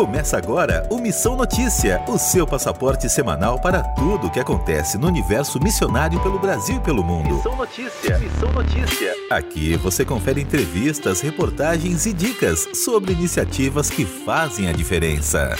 Começa 0.00 0.38
agora 0.38 0.88
o 0.90 0.96
Missão 0.96 1.36
Notícia, 1.36 2.02
o 2.08 2.16
seu 2.16 2.46
passaporte 2.46 3.06
semanal 3.06 3.60
para 3.60 3.82
tudo 3.82 4.28
o 4.28 4.30
que 4.30 4.40
acontece 4.40 4.96
no 4.96 5.06
universo 5.06 5.62
missionário 5.62 6.18
pelo 6.22 6.38
Brasil 6.38 6.76
e 6.76 6.80
pelo 6.80 7.04
mundo. 7.04 7.34
Missão 7.34 7.54
Notícia, 7.54 8.18
Missão 8.18 8.50
Notícia. 8.50 9.14
Aqui 9.30 9.76
você 9.76 10.02
confere 10.02 10.40
entrevistas, 10.40 11.20
reportagens 11.20 12.06
e 12.06 12.14
dicas 12.14 12.66
sobre 12.82 13.12
iniciativas 13.12 13.90
que 13.90 14.06
fazem 14.06 14.70
a 14.70 14.72
diferença. 14.72 15.54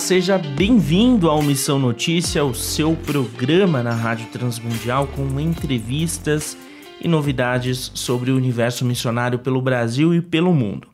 Seja 0.00 0.36
bem-vindo 0.36 1.30
ao 1.30 1.40
Missão 1.44 1.78
Notícia, 1.78 2.44
o 2.44 2.52
seu 2.52 2.96
programa 2.96 3.80
na 3.80 3.92
Rádio 3.92 4.26
Transmundial 4.26 5.06
com 5.06 5.38
entrevistas 5.38 6.56
e 7.00 7.06
novidades 7.06 7.92
sobre 7.94 8.32
o 8.32 8.36
universo 8.36 8.84
missionário 8.84 9.38
pelo 9.38 9.62
Brasil 9.62 10.12
e 10.12 10.20
pelo 10.20 10.52
mundo. 10.52 10.89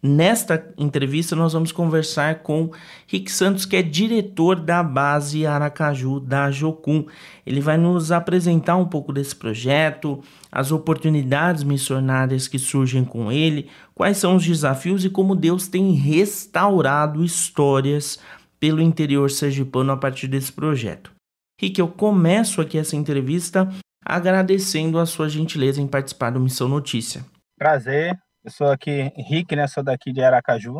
Nesta 0.02 0.74
entrevista, 0.76 1.36
nós 1.36 1.54
vamos 1.54 1.72
conversar 1.72 2.40
com 2.40 2.72
Rick 3.06 3.32
Santos, 3.32 3.64
que 3.64 3.76
é 3.76 3.84
diretor 3.84 4.60
da 4.60 4.82
base 4.82 5.46
Aracaju 5.46 6.20
da 6.20 6.50
Jocum. 6.50 7.06
Ele 7.46 7.62
vai 7.62 7.78
nos 7.78 8.12
apresentar 8.12 8.76
um 8.76 8.86
pouco 8.86 9.14
desse 9.14 9.36
projeto, 9.36 10.20
as 10.52 10.72
oportunidades 10.72 11.64
missionárias 11.64 12.48
que 12.48 12.58
surgem 12.58 13.06
com 13.06 13.32
ele, 13.32 13.70
quais 13.94 14.18
são 14.18 14.36
os 14.36 14.44
desafios 14.44 15.06
e 15.06 15.12
como 15.12 15.36
Deus 15.36 15.68
tem 15.68 15.92
restaurado 15.92 17.24
histórias 17.24 18.20
pelo 18.64 18.80
interior 18.80 19.30
sergipano 19.30 19.92
a 19.92 19.98
partir 19.98 20.26
desse 20.26 20.50
projeto. 20.50 21.14
Rick, 21.60 21.82
eu 21.82 21.88
começo 21.90 22.62
aqui 22.62 22.78
essa 22.78 22.96
entrevista 22.96 23.68
agradecendo 24.06 24.98
a 25.00 25.06
sua 25.06 25.28
gentileza 25.28 25.82
em 25.82 25.88
participar 25.88 26.30
do 26.30 26.40
Missão 26.40 26.70
Notícia. 26.70 27.26
Prazer, 27.58 28.18
eu 28.42 28.50
sou 28.50 28.68
aqui 28.68 29.12
Rick, 29.18 29.54
né? 29.54 29.68
Sou 29.68 29.84
daqui 29.84 30.14
de 30.14 30.24
Aracaju. 30.24 30.78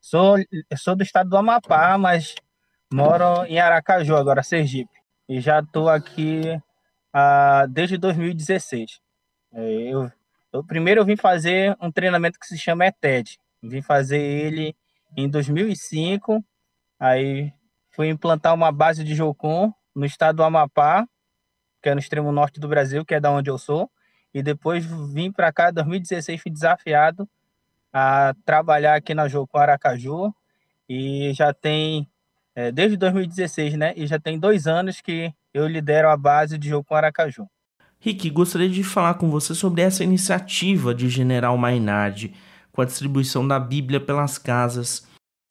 Sou, 0.00 0.36
sou 0.76 0.94
do 0.94 1.02
estado 1.02 1.28
do 1.28 1.36
Amapá, 1.36 1.98
mas 1.98 2.36
moro 2.94 3.44
em 3.46 3.58
Aracaju, 3.58 4.14
agora 4.14 4.44
Sergipe. 4.44 4.94
E 5.28 5.40
já 5.40 5.58
estou 5.58 5.88
aqui 5.88 6.42
ah, 7.12 7.66
desde 7.68 7.98
2016. 7.98 9.00
É, 9.52 9.92
eu, 9.92 10.08
eu, 10.52 10.62
primeiro 10.62 11.00
eu 11.00 11.04
vim 11.04 11.16
fazer 11.16 11.76
um 11.82 11.90
treinamento 11.90 12.38
que 12.38 12.46
se 12.46 12.56
chama 12.56 12.86
ETED. 12.86 13.36
Vim 13.64 13.82
fazer 13.82 14.20
ele 14.20 14.76
em 15.16 15.28
2005. 15.28 16.40
Aí 16.98 17.52
fui 17.90 18.08
implantar 18.08 18.54
uma 18.54 18.72
base 18.72 19.04
de 19.04 19.14
Jocum 19.14 19.72
no 19.94 20.04
estado 20.04 20.36
do 20.36 20.42
Amapá, 20.42 21.06
que 21.82 21.88
é 21.88 21.94
no 21.94 22.00
extremo 22.00 22.32
norte 22.32 22.60
do 22.60 22.68
Brasil, 22.68 23.04
que 23.04 23.14
é 23.14 23.20
da 23.20 23.30
onde 23.30 23.50
eu 23.50 23.58
sou, 23.58 23.90
e 24.32 24.42
depois 24.42 24.84
vim 24.84 25.30
para 25.30 25.52
cá 25.52 25.70
em 25.70 25.72
2016, 25.72 26.42
fui 26.42 26.50
desafiado 26.50 27.28
a 27.92 28.34
trabalhar 28.44 28.94
aqui 28.94 29.14
na 29.14 29.28
Jocum 29.28 29.58
Aracaju, 29.58 30.34
e 30.88 31.32
já 31.34 31.52
tem, 31.52 32.08
é, 32.54 32.70
desde 32.70 32.96
2016, 32.96 33.74
né, 33.74 33.94
e 33.96 34.06
já 34.06 34.18
tem 34.18 34.38
dois 34.38 34.66
anos 34.66 35.00
que 35.00 35.32
eu 35.54 35.66
lidero 35.66 36.10
a 36.10 36.16
base 36.16 36.58
de 36.58 36.68
Jocum 36.68 36.94
Aracaju. 36.94 37.48
Rick, 37.98 38.28
gostaria 38.30 38.68
de 38.68 38.84
falar 38.84 39.14
com 39.14 39.30
você 39.30 39.54
sobre 39.54 39.82
essa 39.82 40.04
iniciativa 40.04 40.94
de 40.94 41.08
General 41.08 41.56
Mainardi, 41.56 42.34
com 42.70 42.82
a 42.82 42.84
distribuição 42.84 43.46
da 43.46 43.58
Bíblia 43.58 43.98
pelas 43.98 44.36
casas. 44.36 45.06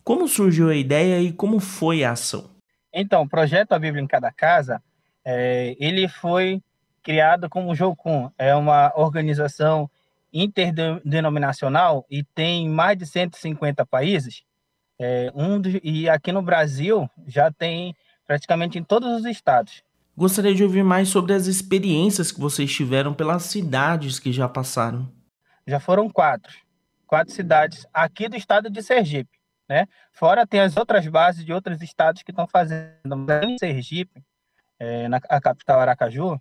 Como 0.05 0.27
surgiu 0.27 0.69
a 0.69 0.75
ideia 0.75 1.19
e 1.19 1.33
como 1.33 1.59
foi 1.59 2.03
a 2.03 2.11
ação? 2.11 2.51
Então, 2.93 3.23
o 3.23 3.27
projeto 3.27 3.71
A 3.71 3.79
Bíblia 3.79 4.03
em 4.03 4.07
Cada 4.07 4.31
Casa, 4.31 4.79
é, 5.25 5.75
ele 5.79 6.07
foi 6.07 6.61
criado 7.01 7.49
como 7.49 7.73
Jocum, 7.73 8.29
é 8.37 8.53
uma 8.55 8.93
organização 8.95 9.89
interdenominacional 10.31 12.05
e 12.07 12.23
tem 12.23 12.69
mais 12.69 12.99
de 12.99 13.07
150 13.07 13.83
países. 13.83 14.43
É, 14.99 15.31
um 15.33 15.59
do, 15.59 15.69
e 15.83 16.07
aqui 16.07 16.31
no 16.31 16.43
Brasil 16.43 17.09
já 17.25 17.51
tem 17.51 17.95
praticamente 18.27 18.77
em 18.77 18.83
todos 18.83 19.11
os 19.11 19.25
estados. 19.25 19.83
Gostaria 20.15 20.53
de 20.53 20.63
ouvir 20.63 20.83
mais 20.83 21.09
sobre 21.09 21.33
as 21.33 21.47
experiências 21.47 22.31
que 22.31 22.39
vocês 22.39 22.71
tiveram 22.71 23.11
pelas 23.11 23.41
cidades 23.45 24.19
que 24.19 24.31
já 24.31 24.47
passaram. 24.47 25.11
Já 25.65 25.79
foram 25.79 26.07
quatro, 26.11 26.53
quatro 27.07 27.33
cidades 27.33 27.87
aqui 27.91 28.29
do 28.29 28.37
estado 28.37 28.69
de 28.69 28.83
Sergipe. 28.83 29.35
Né? 29.67 29.87
Fora 30.11 30.45
tem 30.45 30.59
as 30.59 30.77
outras 30.77 31.07
bases 31.07 31.43
de 31.43 31.51
outros 31.51 31.81
estados 31.81 32.21
que 32.21 32.31
estão 32.31 32.47
fazendo. 32.47 33.25
Em 33.43 33.57
Sergipe, 33.57 34.23
é, 34.79 35.07
na 35.07 35.17
a 35.29 35.41
capital 35.41 35.79
Aracaju, 35.79 36.39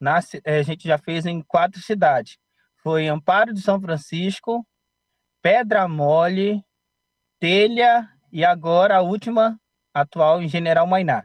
nasce, 0.00 0.40
é, 0.44 0.58
a 0.58 0.62
gente 0.62 0.86
já 0.86 0.98
fez 0.98 1.24
em 1.26 1.40
quatro 1.42 1.80
cidades. 1.80 2.36
Foi 2.82 3.06
Amparo 3.08 3.54
de 3.54 3.62
São 3.62 3.80
Francisco, 3.80 4.66
Pedra 5.40 5.86
Mole, 5.88 6.62
Telha 7.38 8.08
e 8.32 8.44
agora 8.44 8.96
a 8.96 9.02
última 9.02 9.58
atual 9.92 10.42
em 10.42 10.48
General 10.48 10.86
Mainar. 10.86 11.24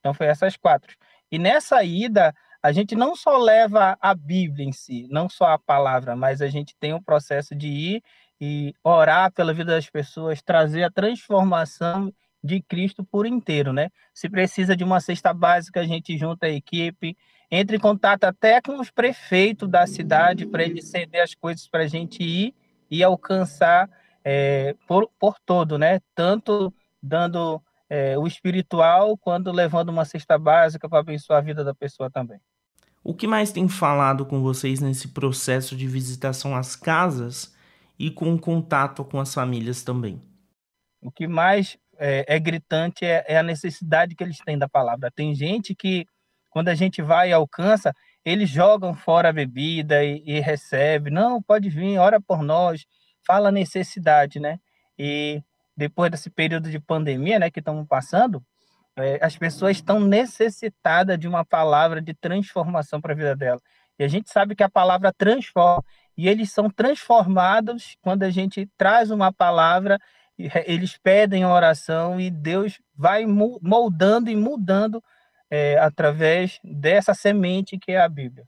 Então 0.00 0.12
foi 0.12 0.26
essas 0.26 0.56
quatro. 0.56 0.96
E 1.30 1.38
nessa 1.38 1.82
ida 1.82 2.34
a 2.62 2.72
gente 2.72 2.96
não 2.96 3.14
só 3.14 3.36
leva 3.36 3.96
a 4.00 4.14
Bíblia 4.14 4.66
em 4.66 4.72
si, 4.72 5.06
não 5.10 5.28
só 5.28 5.52
a 5.52 5.58
palavra, 5.58 6.16
mas 6.16 6.42
a 6.42 6.48
gente 6.48 6.74
tem 6.80 6.92
um 6.92 7.02
processo 7.02 7.54
de 7.54 7.68
ir 7.68 8.02
e 8.40 8.74
orar 8.82 9.32
pela 9.32 9.54
vida 9.54 9.72
das 9.72 9.88
pessoas, 9.88 10.42
trazer 10.42 10.82
a 10.84 10.90
transformação 10.90 12.12
de 12.42 12.62
Cristo 12.62 13.04
por 13.04 13.26
inteiro, 13.26 13.72
né? 13.72 13.90
Se 14.14 14.28
precisa 14.28 14.76
de 14.76 14.84
uma 14.84 15.00
cesta 15.00 15.32
básica, 15.32 15.80
a 15.80 15.86
gente 15.86 16.16
junta 16.16 16.46
a 16.46 16.50
equipe, 16.50 17.16
entra 17.50 17.76
em 17.76 17.80
contato 17.80 18.24
até 18.24 18.60
com 18.60 18.80
os 18.80 18.90
prefeitos 18.90 19.68
da 19.68 19.86
cidade 19.86 20.46
para 20.46 20.62
eles 20.62 20.88
ceder 20.88 21.22
as 21.22 21.34
coisas 21.34 21.68
para 21.68 21.82
a 21.84 21.86
gente 21.86 22.22
ir 22.22 22.54
e 22.90 23.02
alcançar 23.02 23.90
é, 24.24 24.74
por, 24.86 25.10
por 25.18 25.36
todo, 25.44 25.78
né? 25.78 26.00
Tanto 26.14 26.72
dando 27.02 27.60
é, 27.88 28.18
o 28.18 28.26
espiritual, 28.26 29.16
quanto 29.16 29.50
levando 29.50 29.88
uma 29.88 30.04
cesta 30.04 30.38
básica 30.38 30.88
para 30.88 31.00
abençoar 31.00 31.38
a 31.38 31.42
vida 31.42 31.64
da 31.64 31.74
pessoa 31.74 32.10
também. 32.10 32.40
O 33.02 33.14
que 33.14 33.26
mais 33.26 33.52
tem 33.52 33.68
falado 33.68 34.26
com 34.26 34.42
vocês 34.42 34.80
nesse 34.80 35.08
processo 35.08 35.76
de 35.76 35.86
visitação 35.86 36.56
às 36.56 36.74
casas 36.74 37.54
e 37.98 38.10
com 38.10 38.38
contato 38.38 39.04
com 39.04 39.20
as 39.20 39.32
famílias 39.32 39.82
também. 39.82 40.20
O 41.00 41.10
que 41.10 41.26
mais 41.26 41.78
é, 41.98 42.24
é 42.28 42.38
gritante 42.38 43.04
é, 43.04 43.24
é, 43.26 43.38
a 43.38 43.42
necessidade 43.42 44.14
que 44.14 44.22
eles 44.22 44.38
têm 44.38 44.58
da 44.58 44.68
palavra. 44.68 45.10
Tem 45.10 45.34
gente 45.34 45.74
que, 45.74 46.06
quando 46.50 46.68
a 46.68 46.74
gente 46.74 47.02
vai 47.02 47.30
e 47.30 47.32
alcança, 47.32 47.92
eles 48.24 48.50
jogam 48.50 48.94
fora 48.94 49.28
a 49.28 49.32
bebida 49.32 50.04
e, 50.04 50.22
e 50.26 50.40
recebe. 50.40 51.10
Não, 51.10 51.42
pode 51.42 51.68
vir, 51.68 51.98
ora 51.98 52.20
por 52.20 52.42
nós. 52.42 52.84
Fala 53.26 53.50
necessidade, 53.50 54.38
né? 54.38 54.58
E 54.98 55.42
depois 55.76 56.10
desse 56.10 56.30
período 56.30 56.70
de 56.70 56.80
pandemia, 56.80 57.38
né, 57.38 57.50
que 57.50 57.58
estamos 57.58 57.86
passando, 57.86 58.42
é, 58.96 59.18
as 59.22 59.36
pessoas 59.36 59.76
estão 59.76 60.00
necessitadas 60.00 61.18
de 61.18 61.28
uma 61.28 61.44
palavra 61.44 62.00
de 62.00 62.14
transformação 62.14 63.00
para 63.00 63.12
a 63.12 63.16
vida 63.16 63.36
dela. 63.36 63.60
E 63.98 64.04
a 64.04 64.08
gente 64.08 64.30
sabe 64.30 64.54
que 64.54 64.62
a 64.62 64.70
palavra 64.70 65.12
transforma 65.12 65.84
e 66.16 66.28
eles 66.28 66.50
são 66.50 66.70
transformados 66.70 67.96
quando 68.00 68.22
a 68.22 68.30
gente 68.30 68.68
traz 68.76 69.10
uma 69.10 69.32
palavra, 69.32 69.98
eles 70.66 70.96
pedem 70.96 71.42
a 71.42 71.52
oração 71.52 72.20
e 72.20 72.30
Deus 72.30 72.80
vai 72.94 73.26
moldando 73.26 74.30
e 74.30 74.36
mudando 74.36 75.02
é, 75.50 75.78
através 75.78 76.58
dessa 76.64 77.14
semente 77.14 77.78
que 77.78 77.92
é 77.92 78.00
a 78.00 78.08
Bíblia. 78.08 78.46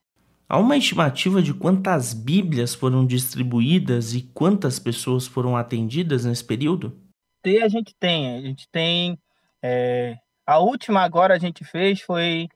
Há 0.49 0.59
uma 0.59 0.79
estimativa 0.79 1.43
de 1.43 1.53
quantas 1.53 2.15
Bíblias 2.15 2.75
foram 2.75 3.07
distribuídas 3.07 4.15
e 4.15 4.23
quantas 4.23 4.79
pessoas 4.79 5.27
foram 5.27 5.55
atendidas 5.55 6.25
nesse 6.25 6.43
período? 6.43 6.99
Tem, 7.43 7.63
a 7.63 7.69
gente 7.69 7.95
tem. 8.01 8.39
A 8.39 8.41
gente 8.41 8.67
tem. 8.71 9.19
É, 9.63 10.17
a 10.47 10.59
última 10.59 11.03
agora 11.03 11.35
a 11.35 11.39
gente 11.39 11.65
fez 11.65 12.01
foi 12.01 12.49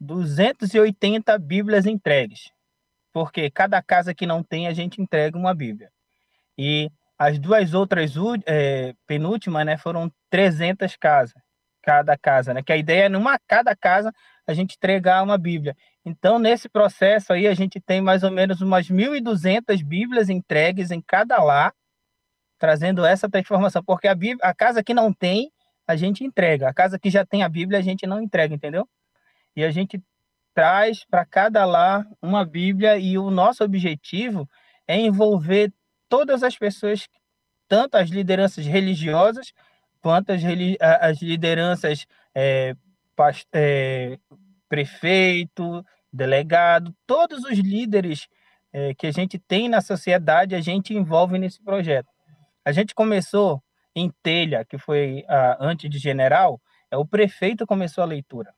280 0.00 1.38
Bíblias 1.38 1.86
entregues. 1.86 2.50
Porque 3.16 3.50
cada 3.50 3.80
casa 3.80 4.14
que 4.14 4.26
não 4.26 4.42
tem, 4.42 4.68
a 4.68 4.74
gente 4.74 5.00
entrega 5.00 5.38
uma 5.38 5.54
Bíblia. 5.54 5.90
E 6.58 6.90
as 7.18 7.38
duas 7.38 7.72
outras 7.72 8.12
é, 8.44 8.92
penúltimas, 9.06 9.64
né, 9.64 9.78
foram 9.78 10.12
300 10.28 10.96
casas, 10.96 11.42
cada 11.82 12.14
casa, 12.18 12.52
né? 12.52 12.62
Que 12.62 12.74
a 12.74 12.76
ideia 12.76 13.04
é 13.04 13.08
numa 13.08 13.38
cada 13.48 13.74
casa 13.74 14.12
a 14.46 14.52
gente 14.52 14.74
entregar 14.76 15.22
uma 15.22 15.38
Bíblia. 15.38 15.74
Então, 16.04 16.38
nesse 16.38 16.68
processo 16.68 17.32
aí, 17.32 17.46
a 17.46 17.54
gente 17.54 17.80
tem 17.80 18.02
mais 18.02 18.22
ou 18.22 18.30
menos 18.30 18.60
umas 18.60 18.90
1.200 18.90 19.82
Bíblias 19.82 20.28
entregues 20.28 20.90
em 20.90 21.00
cada 21.00 21.42
lar, 21.42 21.72
trazendo 22.58 23.02
essa 23.02 23.30
transformação, 23.30 23.82
porque 23.82 24.08
a, 24.08 24.14
Bíblia, 24.14 24.46
a 24.46 24.54
casa 24.54 24.84
que 24.84 24.92
não 24.92 25.10
tem, 25.10 25.50
a 25.88 25.96
gente 25.96 26.22
entrega. 26.22 26.68
A 26.68 26.74
casa 26.74 26.98
que 26.98 27.08
já 27.08 27.24
tem 27.24 27.42
a 27.42 27.48
Bíblia, 27.48 27.78
a 27.78 27.82
gente 27.82 28.06
não 28.06 28.20
entrega, 28.20 28.54
entendeu? 28.54 28.86
E 29.56 29.64
a 29.64 29.70
gente 29.70 30.02
traz 30.56 31.04
para 31.04 31.26
cada 31.26 31.66
lar 31.66 32.08
uma 32.22 32.42
Bíblia 32.42 32.96
e 32.96 33.18
o 33.18 33.30
nosso 33.30 33.62
objetivo 33.62 34.48
é 34.88 34.98
envolver 34.98 35.70
todas 36.08 36.42
as 36.42 36.56
pessoas, 36.56 37.06
tanto 37.68 37.96
as 37.96 38.08
lideranças 38.08 38.64
religiosas 38.64 39.52
quanto 40.00 40.32
as, 40.32 40.40
as 40.80 41.20
lideranças 41.20 42.06
é, 42.34 42.74
é, 43.52 44.18
prefeito, 44.66 45.84
delegado, 46.10 46.96
todos 47.06 47.44
os 47.44 47.58
líderes 47.58 48.26
é, 48.72 48.94
que 48.94 49.06
a 49.06 49.12
gente 49.12 49.38
tem 49.38 49.68
na 49.68 49.82
sociedade, 49.82 50.54
a 50.54 50.60
gente 50.62 50.94
envolve 50.94 51.38
nesse 51.38 51.62
projeto. 51.62 52.08
A 52.64 52.72
gente 52.72 52.94
começou 52.94 53.62
em 53.94 54.10
Telha, 54.22 54.64
que 54.64 54.78
foi 54.78 55.22
a, 55.28 55.58
antes 55.60 55.90
de 55.90 55.98
general, 55.98 56.58
é 56.90 56.96
o 56.96 57.04
prefeito 57.04 57.66
começou 57.66 58.00
a 58.00 58.06
leitura 58.06 58.54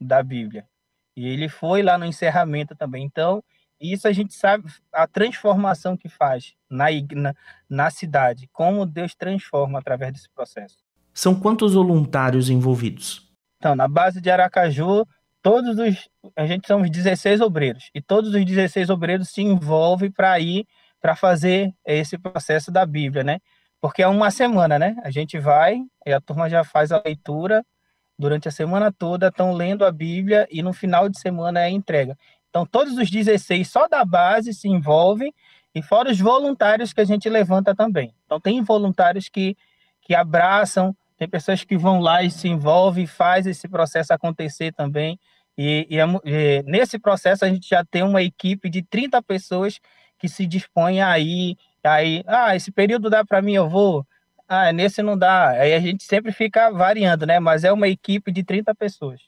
da 0.00 0.22
Bíblia. 0.22 0.66
E 1.16 1.26
ele 1.28 1.48
foi 1.48 1.82
lá 1.82 1.96
no 1.96 2.04
encerramento 2.04 2.74
também. 2.74 3.04
Então, 3.04 3.42
isso 3.80 4.08
a 4.08 4.12
gente 4.12 4.34
sabe 4.34 4.68
a 4.92 5.06
transformação 5.06 5.96
que 5.96 6.08
faz 6.08 6.54
na, 6.70 6.86
na, 7.12 7.34
na 7.68 7.90
cidade, 7.90 8.48
como 8.52 8.86
Deus 8.86 9.14
transforma 9.14 9.78
através 9.78 10.12
desse 10.12 10.28
processo. 10.30 10.76
São 11.12 11.34
quantos 11.38 11.74
voluntários 11.74 12.50
envolvidos? 12.50 13.30
Então, 13.58 13.74
na 13.74 13.86
base 13.86 14.20
de 14.20 14.30
Aracaju, 14.30 15.06
todos 15.40 15.78
os 15.78 16.08
a 16.36 16.46
gente 16.46 16.66
somos 16.66 16.90
16 16.90 17.40
obreiros 17.40 17.90
e 17.94 18.00
todos 18.00 18.34
os 18.34 18.44
16 18.44 18.90
obreiros 18.90 19.28
se 19.28 19.42
envolvem 19.42 20.10
para 20.10 20.38
ir 20.40 20.66
para 21.00 21.14
fazer 21.14 21.72
esse 21.84 22.16
processo 22.16 22.72
da 22.72 22.86
Bíblia, 22.86 23.22
né? 23.22 23.38
Porque 23.80 24.02
é 24.02 24.08
uma 24.08 24.30
semana, 24.30 24.78
né? 24.78 24.96
A 25.04 25.10
gente 25.10 25.38
vai 25.38 25.78
e 26.06 26.12
a 26.12 26.20
turma 26.20 26.48
já 26.48 26.64
faz 26.64 26.90
a 26.90 27.02
leitura 27.04 27.62
durante 28.18 28.48
a 28.48 28.50
semana 28.50 28.92
toda, 28.92 29.28
estão 29.28 29.52
lendo 29.52 29.84
a 29.84 29.92
Bíblia 29.92 30.46
e 30.50 30.62
no 30.62 30.72
final 30.72 31.08
de 31.08 31.18
semana 31.18 31.60
é 31.60 31.64
a 31.64 31.70
entrega. 31.70 32.16
Então, 32.48 32.64
todos 32.64 32.96
os 32.96 33.10
16 33.10 33.68
só 33.68 33.88
da 33.88 34.04
base 34.04 34.54
se 34.54 34.68
envolvem, 34.68 35.32
e 35.74 35.82
fora 35.82 36.10
os 36.10 36.20
voluntários 36.20 36.92
que 36.92 37.00
a 37.00 37.04
gente 37.04 37.28
levanta 37.28 37.74
também. 37.74 38.14
Então, 38.24 38.40
tem 38.40 38.62
voluntários 38.62 39.28
que, 39.28 39.56
que 40.02 40.14
abraçam, 40.14 40.96
tem 41.18 41.28
pessoas 41.28 41.64
que 41.64 41.76
vão 41.76 41.98
lá 42.00 42.22
e 42.22 42.30
se 42.30 42.48
envolvem, 42.48 43.06
faz 43.06 43.46
esse 43.46 43.68
processo 43.68 44.12
acontecer 44.12 44.72
também. 44.72 45.18
E, 45.58 45.86
e, 45.90 45.98
e, 45.98 46.62
nesse 46.62 46.98
processo 46.98 47.44
a 47.44 47.48
gente 47.48 47.68
já 47.68 47.84
tem 47.84 48.02
uma 48.02 48.22
equipe 48.22 48.70
de 48.70 48.82
30 48.82 49.20
pessoas 49.22 49.80
que 50.18 50.28
se 50.28 50.46
dispõem 50.46 51.02
a 51.02 51.18
ir, 51.18 51.56
aí, 51.82 52.22
ah, 52.26 52.54
esse 52.54 52.70
período 52.70 53.10
dá 53.10 53.24
para 53.24 53.42
mim, 53.42 53.54
eu 53.54 53.68
vou. 53.68 54.06
Ah, 54.48 54.72
nesse 54.72 55.02
não 55.02 55.16
dá. 55.16 55.50
Aí 55.50 55.72
a 55.72 55.80
gente 55.80 56.04
sempre 56.04 56.32
fica 56.32 56.70
variando, 56.70 57.26
né? 57.26 57.38
Mas 57.40 57.64
é 57.64 57.72
uma 57.72 57.88
equipe 57.88 58.30
de 58.30 58.44
30 58.44 58.74
pessoas. 58.74 59.20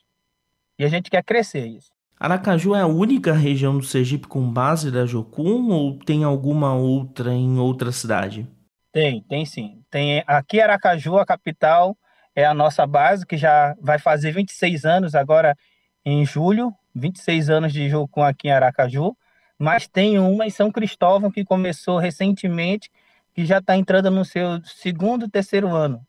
E 0.77 0.85
a 0.85 0.87
gente 0.87 1.09
quer 1.09 1.23
crescer 1.23 1.65
isso. 1.65 1.91
Aracaju 2.19 2.75
é 2.75 2.81
a 2.81 2.87
única 2.87 3.33
região 3.33 3.77
do 3.77 3.83
Sergipe 3.83 4.27
com 4.27 4.51
base 4.51 4.91
da 4.91 5.05
Jocum 5.05 5.69
ou 5.69 5.99
tem 5.99 6.23
alguma 6.23 6.73
outra 6.73 7.31
em 7.31 7.59
outra 7.59 7.91
cidade? 7.91 8.47
Tem, 8.91 9.21
tem 9.21 9.45
sim. 9.45 9.83
Tem 9.89 10.23
aqui 10.25 10.59
Aracaju, 10.59 11.17
a 11.17 11.25
capital, 11.25 11.95
é 12.35 12.43
a 12.45 12.53
nossa 12.53 12.87
base 12.87 13.25
que 13.25 13.37
já 13.37 13.75
vai 13.79 13.99
fazer 13.99 14.31
26 14.31 14.85
anos 14.85 15.13
agora 15.13 15.55
em 16.03 16.25
julho, 16.25 16.73
26 16.95 17.49
anos 17.49 17.71
de 17.73 17.87
Jocum 17.89 18.23
aqui 18.23 18.47
em 18.47 18.51
Aracaju, 18.51 19.15
mas 19.59 19.87
tem 19.87 20.17
uma 20.17 20.47
em 20.47 20.49
São 20.49 20.71
Cristóvão 20.71 21.29
que 21.29 21.45
começou 21.45 21.99
recentemente, 21.99 22.89
que 23.37 23.45
já 23.45 23.59
está 23.59 23.77
entrando 23.77 24.09
no 24.09 24.25
seu 24.25 24.59
segundo, 24.65 25.29
terceiro 25.29 25.67
ano, 25.75 26.01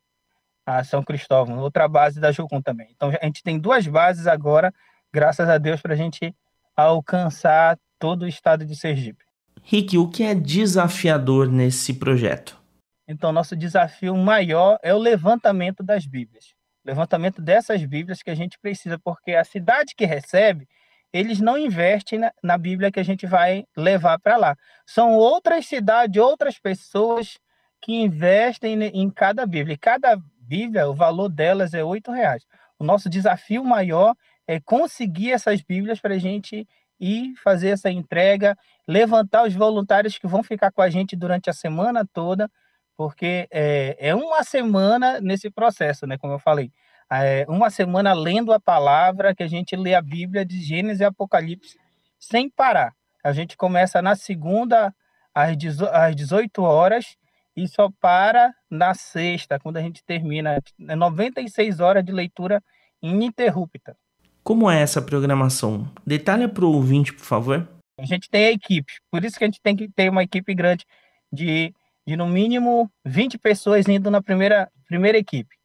a 0.64 0.82
São 0.82 1.02
Cristóvão, 1.02 1.58
outra 1.58 1.86
base 1.86 2.18
da 2.18 2.32
Jocum 2.32 2.62
também. 2.62 2.88
Então 2.96 3.12
a 3.20 3.26
gente 3.26 3.42
tem 3.42 3.58
duas 3.58 3.86
bases 3.86 4.26
agora 4.26 4.72
graças 5.12 5.46
a 5.46 5.58
Deus, 5.58 5.82
para 5.82 5.92
a 5.92 5.96
gente 5.96 6.34
alcançar 6.76 7.78
todo 7.98 8.22
o 8.22 8.28
estado 8.28 8.64
de 8.64 8.74
Sergipe. 8.74 9.24
Rick, 9.62 9.98
o 9.98 10.08
que 10.08 10.22
é 10.22 10.34
desafiador 10.34 11.50
nesse 11.50 11.94
projeto? 11.94 12.58
Então, 13.06 13.32
nosso 13.32 13.56
desafio 13.56 14.16
maior 14.16 14.78
é 14.82 14.94
o 14.94 14.98
levantamento 14.98 15.82
das 15.82 16.06
Bíblias. 16.06 16.54
Levantamento 16.84 17.42
dessas 17.42 17.84
Bíblias 17.84 18.22
que 18.22 18.30
a 18.30 18.34
gente 18.34 18.58
precisa, 18.58 18.98
porque 18.98 19.32
a 19.32 19.44
cidade 19.44 19.94
que 19.94 20.06
recebe, 20.06 20.66
eles 21.12 21.40
não 21.40 21.56
investem 21.56 22.18
na, 22.18 22.32
na 22.42 22.58
Bíblia 22.58 22.90
que 22.90 23.00
a 23.00 23.04
gente 23.04 23.26
vai 23.26 23.64
levar 23.76 24.18
para 24.18 24.36
lá. 24.36 24.56
São 24.86 25.14
outras 25.14 25.66
cidades, 25.66 26.20
outras 26.20 26.58
pessoas 26.58 27.38
que 27.80 27.94
investem 27.94 28.82
em 28.82 29.10
cada 29.10 29.46
Bíblia. 29.46 29.74
E 29.74 29.78
cada 29.78 30.16
Bíblia, 30.40 30.88
o 30.88 30.94
valor 30.94 31.28
delas 31.28 31.74
é 31.74 31.82
R$ 31.82 32.00
reais. 32.08 32.44
O 32.78 32.84
nosso 32.84 33.08
desafio 33.08 33.64
maior 33.64 34.14
é, 34.46 34.60
conseguir 34.60 35.32
essas 35.32 35.60
Bíblias 35.62 36.00
para 36.00 36.14
a 36.14 36.18
gente 36.18 36.66
ir 37.00 37.34
fazer 37.36 37.68
essa 37.68 37.90
entrega, 37.90 38.56
levantar 38.86 39.46
os 39.46 39.54
voluntários 39.54 40.18
que 40.18 40.26
vão 40.26 40.42
ficar 40.42 40.72
com 40.72 40.82
a 40.82 40.90
gente 40.90 41.14
durante 41.14 41.48
a 41.48 41.52
semana 41.52 42.04
toda, 42.12 42.50
porque 42.96 43.46
é, 43.50 43.96
é 44.00 44.14
uma 44.14 44.42
semana 44.42 45.20
nesse 45.20 45.50
processo, 45.50 46.06
né? 46.06 46.18
Como 46.18 46.32
eu 46.32 46.38
falei, 46.38 46.72
é 47.10 47.46
uma 47.48 47.70
semana 47.70 48.12
lendo 48.12 48.52
a 48.52 48.60
palavra, 48.60 49.34
que 49.34 49.42
a 49.42 49.48
gente 49.48 49.74
lê 49.74 49.94
a 49.94 50.02
Bíblia 50.02 50.44
de 50.44 50.60
Gênesis 50.62 51.00
e 51.00 51.04
Apocalipse 51.04 51.78
sem 52.18 52.50
parar. 52.50 52.92
A 53.22 53.32
gente 53.32 53.56
começa 53.56 54.02
na 54.02 54.14
segunda 54.14 54.94
às 55.34 55.56
18 55.56 56.62
horas 56.62 57.16
e 57.56 57.66
só 57.66 57.90
para 58.00 58.54
na 58.70 58.94
sexta, 58.94 59.58
quando 59.58 59.78
a 59.78 59.82
gente 59.82 60.04
termina. 60.04 60.62
96 60.78 61.80
horas 61.80 62.04
de 62.04 62.12
leitura 62.12 62.62
ininterrupta. 63.02 63.96
Como 64.42 64.70
é 64.70 64.80
essa 64.80 65.02
programação? 65.02 65.90
Detalhe 66.06 66.48
para 66.48 66.64
o 66.64 66.72
ouvinte, 66.72 67.12
por 67.12 67.24
favor. 67.24 67.68
A 67.98 68.04
gente 68.04 68.30
tem 68.30 68.46
a 68.46 68.52
equipe, 68.52 68.92
por 69.10 69.24
isso 69.24 69.36
que 69.36 69.44
a 69.44 69.46
gente 69.46 69.60
tem 69.60 69.74
que 69.74 69.88
ter 69.88 70.08
uma 70.08 70.22
equipe 70.22 70.54
grande 70.54 70.86
de, 71.32 71.74
de 72.06 72.16
no 72.16 72.28
mínimo 72.28 72.90
20 73.04 73.36
pessoas 73.38 73.88
indo 73.88 74.08
na 74.08 74.22
primeira, 74.22 74.70
primeira 74.86 75.18
equipe, 75.18 75.57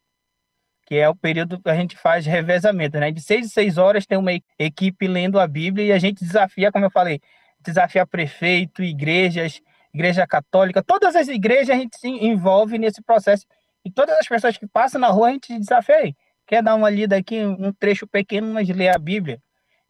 que 0.86 0.96
é 0.96 1.08
o 1.08 1.14
período 1.14 1.60
que 1.60 1.68
a 1.68 1.74
gente 1.74 1.96
faz 1.96 2.26
revezamento, 2.26 2.98
né? 2.98 3.10
De 3.10 3.20
seis 3.20 3.46
em 3.46 3.48
seis 3.48 3.78
horas 3.78 4.06
tem 4.06 4.18
uma 4.18 4.32
equipe 4.58 5.06
lendo 5.06 5.40
a 5.40 5.46
Bíblia 5.46 5.86
e 5.86 5.92
a 5.92 5.98
gente 5.98 6.24
desafia, 6.24 6.70
como 6.70 6.84
eu 6.84 6.90
falei, 6.90 7.20
desafia 7.60 8.06
prefeito, 8.06 8.82
igrejas, 8.82 9.60
igreja 9.92 10.26
católica, 10.26 10.82
todas 10.82 11.16
as 11.16 11.28
igrejas 11.28 11.70
a 11.70 11.78
gente 11.78 11.96
se 11.98 12.08
envolve 12.08 12.78
nesse 12.78 13.02
processo 13.02 13.46
e 13.84 13.90
todas 13.90 14.18
as 14.18 14.26
pessoas 14.26 14.58
que 14.58 14.66
passam 14.66 15.00
na 15.00 15.08
rua 15.08 15.28
a 15.28 15.32
gente 15.32 15.58
desafia 15.58 15.96
aí 15.96 16.14
quer 16.46 16.62
dar 16.62 16.74
uma 16.74 16.90
lida 16.90 17.16
aqui, 17.16 17.44
um 17.44 17.72
trecho 17.72 18.06
pequeno, 18.06 18.52
mas 18.52 18.68
ler 18.68 18.94
a 18.94 18.98
Bíblia. 18.98 19.40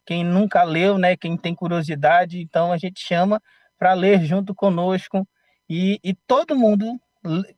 Quem 0.05 0.23
nunca 0.23 0.63
leu, 0.63 0.97
né, 0.97 1.17
quem 1.17 1.35
tem 1.37 1.55
curiosidade, 1.55 2.39
então 2.39 2.71
a 2.71 2.77
gente 2.77 3.01
chama 3.01 3.41
para 3.77 3.93
ler 3.93 4.23
junto 4.23 4.53
conosco. 4.53 5.27
E, 5.69 5.99
e 6.03 6.13
todo 6.27 6.55
mundo 6.55 6.99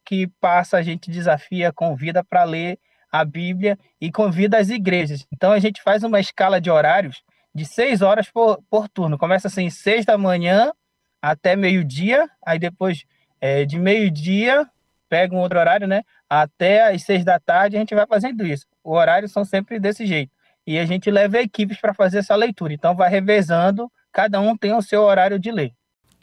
que 0.06 0.28
passa, 0.40 0.78
a 0.78 0.82
gente 0.82 1.12
desafia, 1.12 1.74
convida 1.74 2.24
para 2.24 2.44
ler 2.46 2.80
a 3.20 3.26
Bíblia 3.26 3.78
e 4.00 4.12
convida 4.12 4.58
as 4.58 4.70
igrejas. 4.70 5.26
Então 5.34 5.52
a 5.52 5.60
gente 5.60 5.82
faz 5.82 6.04
uma 6.04 6.20
escala 6.20 6.60
de 6.60 6.70
horários 6.70 7.24
de 7.54 7.66
seis 7.66 8.02
horas 8.02 8.30
por, 8.30 8.62
por 8.70 8.88
turno. 8.88 9.18
Começa 9.18 9.48
assim, 9.48 9.70
seis 9.70 10.06
da 10.06 10.18
manhã 10.18 10.72
até 11.22 11.56
meio-dia, 11.56 12.30
aí 12.46 12.60
depois 12.60 13.04
é, 13.42 13.66
de 13.66 13.80
meio-dia, 13.80 14.68
pega 15.10 15.36
um 15.36 15.40
outro 15.40 15.60
horário, 15.60 15.88
né? 15.88 16.04
Até 16.30 16.94
as 16.94 17.04
seis 17.04 17.26
da 17.26 17.40
tarde 17.40 17.76
a 17.76 17.80
gente 17.80 17.96
vai 17.96 18.06
fazendo 18.06 18.46
isso 18.46 18.68
o 18.88 18.94
horário 18.94 19.28
são 19.28 19.44
sempre 19.44 19.80
desse 19.82 20.06
jeito. 20.06 20.32
E 20.66 20.80
a 20.80 20.86
gente 20.86 21.12
leva 21.12 21.40
equipes 21.40 21.80
para 21.80 21.94
fazer 21.94 22.20
essa 22.20 22.36
leitura. 22.36 22.74
Então 22.74 22.96
vai 22.96 23.10
revezando, 23.10 23.92
cada 24.14 24.40
um 24.40 24.56
tem 24.56 24.74
o 24.74 24.82
seu 24.82 25.02
horário 25.02 25.38
de 25.38 25.52
ler. 25.52 25.74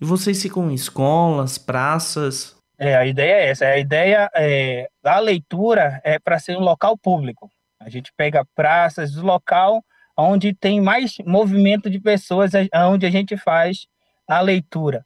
E 0.00 0.04
vocês 0.04 0.40
ficam 0.40 0.70
em 0.70 0.74
escolas, 0.74 1.58
praças? 1.58 2.53
É, 2.78 2.97
a 2.97 3.07
ideia 3.07 3.35
é 3.35 3.49
essa. 3.49 3.66
A 3.66 3.78
ideia 3.78 4.31
é, 4.35 4.88
da 5.02 5.19
leitura 5.19 6.00
é 6.04 6.19
para 6.19 6.38
ser 6.38 6.57
um 6.57 6.61
local 6.61 6.97
público. 6.99 7.50
A 7.81 7.88
gente 7.88 8.12
pega 8.16 8.45
praças, 8.54 9.14
local 9.16 9.85
onde 10.16 10.54
tem 10.54 10.81
mais 10.81 11.16
movimento 11.26 11.90
de 11.90 12.00
pessoas, 12.00 12.52
onde 12.88 13.04
a 13.04 13.11
gente 13.11 13.37
faz 13.37 13.87
a 14.28 14.40
leitura. 14.40 15.04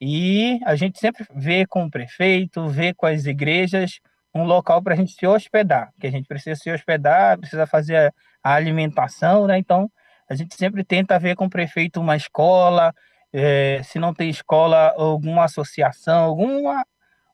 E 0.00 0.60
a 0.64 0.76
gente 0.76 0.98
sempre 0.98 1.26
vê 1.34 1.66
com 1.66 1.84
o 1.84 1.90
prefeito, 1.90 2.68
vê 2.68 2.94
com 2.94 3.06
as 3.06 3.24
igrejas, 3.24 4.00
um 4.34 4.44
local 4.44 4.82
para 4.82 4.94
a 4.94 4.96
gente 4.96 5.12
se 5.12 5.26
hospedar, 5.26 5.90
que 6.00 6.06
a 6.06 6.10
gente 6.10 6.26
precisa 6.26 6.54
se 6.60 6.70
hospedar, 6.70 7.38
precisa 7.38 7.66
fazer 7.66 8.12
a 8.42 8.54
alimentação, 8.54 9.46
né? 9.46 9.58
Então, 9.58 9.90
a 10.28 10.34
gente 10.34 10.54
sempre 10.54 10.84
tenta 10.84 11.18
ver 11.18 11.34
com 11.34 11.46
o 11.46 11.50
prefeito 11.50 12.00
uma 12.00 12.16
escola, 12.16 12.94
é, 13.32 13.80
se 13.82 13.98
não 13.98 14.14
tem 14.14 14.28
escola, 14.28 14.94
alguma 14.96 15.44
associação, 15.44 16.24
alguma, 16.24 16.84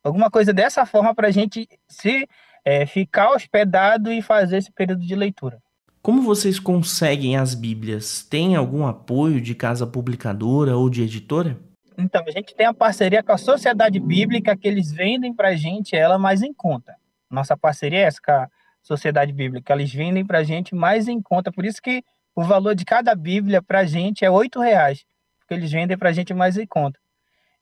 alguma 0.04 0.30
coisa 0.30 0.52
dessa 0.52 0.84
forma 0.84 1.14
para 1.14 1.28
a 1.28 1.30
gente 1.30 1.66
se 1.88 2.28
é, 2.64 2.87
ficar 2.87 3.30
hospedado 3.32 4.12
e 4.12 4.23
fazer 4.23 4.58
esse 4.58 4.70
período 4.70 5.04
de 5.04 5.16
leitura. 5.16 5.61
Como 6.02 6.20
vocês 6.23 6.61
conseguem 6.61 7.37
as 7.37 7.54
Bíblias? 7.54 8.23
Tem 8.23 8.56
algum 8.56 8.87
apoio 8.87 9.40
de 9.40 9.54
casa 9.54 9.87
publicadora 9.87 10.76
ou 10.76 10.90
de 10.90 11.02
editora? 11.02 11.58
Então, 11.96 12.23
a 12.26 12.30
gente 12.30 12.54
tem 12.54 12.66
a 12.66 12.75
parceria 12.75 13.23
com 13.23 13.32
a 13.32 13.38
Sociedade 13.38 13.99
Bíblica, 13.99 14.56
que 14.56 14.68
eles 14.68 14.92
vendem 14.92 15.32
para 15.32 15.49
a 15.49 15.56
gente 15.56 15.96
ela 15.96 16.18
mais 16.18 16.42
em 16.42 16.52
conta. 16.52 16.94
Nossa 17.30 17.56
parceria 17.56 18.00
é 18.00 18.02
essa 18.02 18.20
com 18.23 18.32
a 18.32 18.49
Sociedade 18.82 19.32
Bíblica, 19.32 19.73
eles 19.73 19.92
vendem 19.92 20.26
para 20.26 20.40
a 20.40 20.44
gente 20.44 20.75
mais 20.75 21.08
em 21.08 21.23
conta. 21.23 21.50
Por 21.50 21.64
isso 21.64 21.80
que 21.80 22.04
o 22.37 22.42
valor 22.42 22.75
de 22.75 22.84
cada 22.84 23.14
Bíblia 23.14 23.62
para 23.62 23.80
a 23.80 23.84
gente 23.87 24.25
é 24.25 24.28
R$ 24.28 24.49
reais, 24.58 25.06
porque 25.38 25.54
eles 25.54 25.73
vendem 25.73 25.96
para 25.96 26.11
a 26.11 26.12
gente 26.12 26.34
mais 26.34 26.58
em 26.58 26.66
conta. 26.66 26.99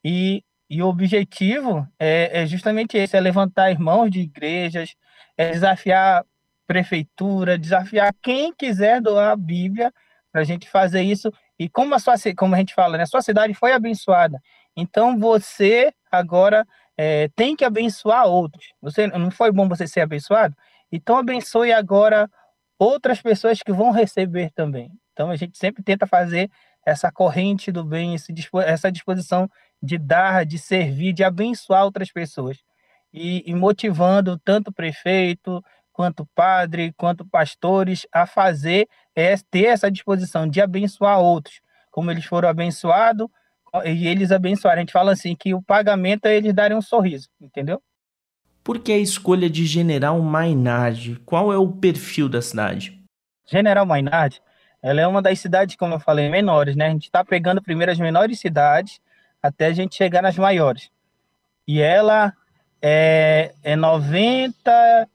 E, 0.05 0.43
e 0.73 0.83
o 0.83 0.89
objetivo 0.89 1.87
é, 1.99 2.45
é 2.45 2.47
justamente 2.47 2.97
esse, 2.97 3.15
é 3.15 3.21
levantar 3.21 3.71
irmãos 3.71 4.09
de 4.09 4.21
igrejas, 4.21 4.95
é 5.37 5.51
desafiar 5.51 6.25
prefeitura, 6.67 7.59
desafiar 7.59 8.11
quem 8.23 8.55
quiser 8.55 8.99
doar 8.99 9.33
a 9.33 9.37
Bíblia 9.37 9.93
para 10.33 10.41
a 10.41 10.45
gente 10.45 10.67
fazer 10.67 11.03
isso 11.03 11.31
e 11.59 11.69
como 11.69 11.95
a 11.95 11.99
sua, 11.99 12.15
como 12.35 12.55
a 12.55 12.59
gente 12.59 12.73
fala, 12.73 12.97
né, 12.97 13.03
a 13.03 13.07
sua 13.07 13.21
cidade 13.21 13.53
foi 13.53 13.75
abençoada, 13.75 14.41
então 14.75 15.19
você 15.19 15.93
agora 16.11 16.67
é, 16.97 17.29
tem 17.37 17.55
que 17.55 17.67
abençoar 17.67 18.25
outros. 18.25 18.73
Você 18.81 19.07
não 19.09 19.31
foi 19.31 19.53
bom 19.53 19.69
você 19.69 19.87
ser 19.87 20.01
abençoado? 20.01 20.57
Então 20.91 21.19
abençoe 21.19 21.71
agora 21.71 22.31
outras 22.79 23.21
pessoas 23.21 23.59
que 23.59 23.75
vão 23.75 23.91
receber 23.91 24.51
também. 24.55 24.91
Então 25.13 25.31
a 25.31 25.37
gente 25.37 25.59
sempre 25.59 25.83
tenta 25.83 26.07
fazer 26.07 26.51
essa 26.87 27.13
corrente 27.13 27.71
do 27.71 27.85
bem, 27.85 28.17
essa 28.65 28.91
disposição 28.91 29.51
de 29.83 29.99
dar, 29.99 30.47
de 30.47 30.59
servir, 30.59 31.13
de 31.13 31.25
abençoar 31.25 31.85
outras 31.85 32.13
pessoas. 32.13 32.59
E, 33.13 33.43
e 33.51 33.55
motivando 33.55 34.39
tanto 34.39 34.69
o 34.69 34.73
prefeito, 34.73 35.63
quanto 35.93 36.27
padre, 36.35 36.93
quanto 36.97 37.27
pastores 37.27 38.07
a 38.13 38.27
fazer 38.27 38.89
é 39.15 39.37
ter 39.51 39.67
essa 39.67 39.91
disposição 39.91 40.49
de 40.49 40.61
abençoar 40.61 41.21
outros, 41.21 41.61
como 41.91 42.11
eles 42.11 42.25
foram 42.25 42.49
abençoados 42.49 43.29
e 43.85 44.07
eles 44.07 44.33
abençoaram. 44.33 44.79
A 44.79 44.81
gente 44.81 44.93
fala 44.93 45.13
assim 45.13 45.37
que 45.37 45.53
o 45.55 45.63
pagamento 45.63 46.27
é 46.27 46.37
eles 46.37 46.55
darem 46.55 46.77
um 46.77 46.83
sorriso, 46.83 47.29
entendeu? 47.41 47.83
Por 48.65 48.79
que 48.79 48.93
a 48.93 48.99
escolha 48.99 49.51
de 49.51 49.67
General 49.67 50.21
Maynard? 50.21 51.17
Qual 51.27 51.53
é 51.53 51.59
o 51.59 51.69
perfil 51.69 52.29
da 52.29 52.41
cidade? 52.41 53.03
General 53.45 53.85
Maynard, 53.85 54.41
ela 54.81 55.01
é 55.01 55.07
uma 55.07 55.21
das 55.21 55.41
cidades, 55.41 55.75
como 55.77 55.95
eu 55.95 56.01
falei, 56.01 56.29
menores, 56.29 56.77
né? 56.77 56.87
A 56.87 56.91
gente 56.91 57.05
está 57.05 57.25
pegando 57.25 57.61
primeiro 57.61 57.91
as 57.91 57.99
menores 57.99 58.39
cidades 58.39 59.01
até 59.43 59.67
a 59.67 59.73
gente 59.73 59.97
chegar 59.97 60.23
nas 60.23 60.37
maiores. 60.37 60.91
E 61.67 61.81
ela 61.81 62.33
é, 62.81 63.55
é 63.63 63.77
90 63.77 65.09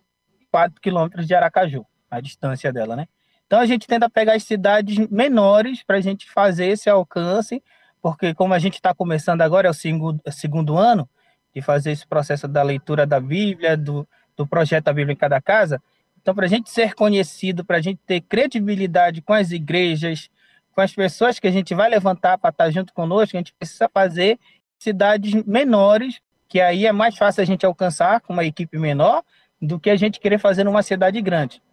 4 0.52 0.82
quilômetros 0.82 1.28
de 1.28 1.36
Aracaju, 1.36 1.86
a 2.10 2.20
distância 2.20 2.72
dela, 2.72 2.96
né? 2.96 3.08
Então 3.46 3.60
a 3.60 3.66
gente 3.66 3.88
tenta 3.88 4.10
pegar 4.10 4.34
as 4.34 4.44
cidades 4.44 4.98
menores 5.10 5.84
para 5.84 5.98
a 5.98 6.02
gente 6.02 6.30
fazer 6.30 6.68
esse 6.68 6.90
alcance, 6.90 7.64
porque 8.02 8.34
como 8.34 8.54
a 8.54 8.60
gente 8.60 8.76
está 8.76 8.94
começando 8.94 9.42
agora, 9.42 9.68
é 9.68 9.72
o 9.72 9.74
segundo, 9.74 10.20
é 10.26 10.32
segundo 10.32 10.78
ano 10.78 11.08
de 11.54 11.62
fazer 11.62 11.92
esse 11.92 12.06
processo 12.06 12.48
da 12.48 12.62
leitura 12.62 13.06
da 13.06 13.20
Bíblia, 13.20 13.78
do, 13.78 14.08
do 14.36 14.46
projeto 14.46 14.86
da 14.86 14.94
Bíblia 14.94 15.14
em 15.14 15.18
cada 15.18 15.42
casa, 15.42 15.82
então 16.20 16.36
para 16.36 16.46
a 16.46 16.50
gente 16.50 16.70
ser 16.70 16.94
conhecido, 16.94 17.64
para 17.64 17.78
a 17.78 17.82
gente 17.82 18.00
ter 18.06 18.22
credibilidade 18.22 19.22
com 19.22 19.34
as 19.34 19.52
igrejas, 19.52 20.30
com 20.78 20.82
as 20.82 20.94
pessoas 20.94 21.40
que 21.40 21.48
a 21.48 21.52
gente 21.52 21.74
vai 21.74 21.90
levantar 21.90 22.38
para 22.38 22.52
estar 22.52 22.66
tá 22.66 22.70
junto 22.70 22.94
conosco, 22.94 23.36
a 23.36 23.40
gente 23.40 23.52
precisa 23.52 23.90
fazer 23.92 24.38
cidades 24.78 25.34
menores, 25.44 26.22
que 26.48 26.62
aí 26.62 26.86
é 26.86 26.92
mais 26.92 27.18
fácil 27.18 27.42
a 27.42 27.46
gente 27.46 27.66
alcançar 27.66 28.22
com 28.22 28.32
uma 28.32 28.46
equipe 28.46 28.78
menor, 28.78 29.24
do 29.60 29.80
que 29.80 29.90
a 29.90 29.96
gente 29.96 30.20
querer 30.20 30.38
fazer 30.38 30.64
numa 30.64 30.84
cidade 30.84 31.20
grande. 31.20 31.64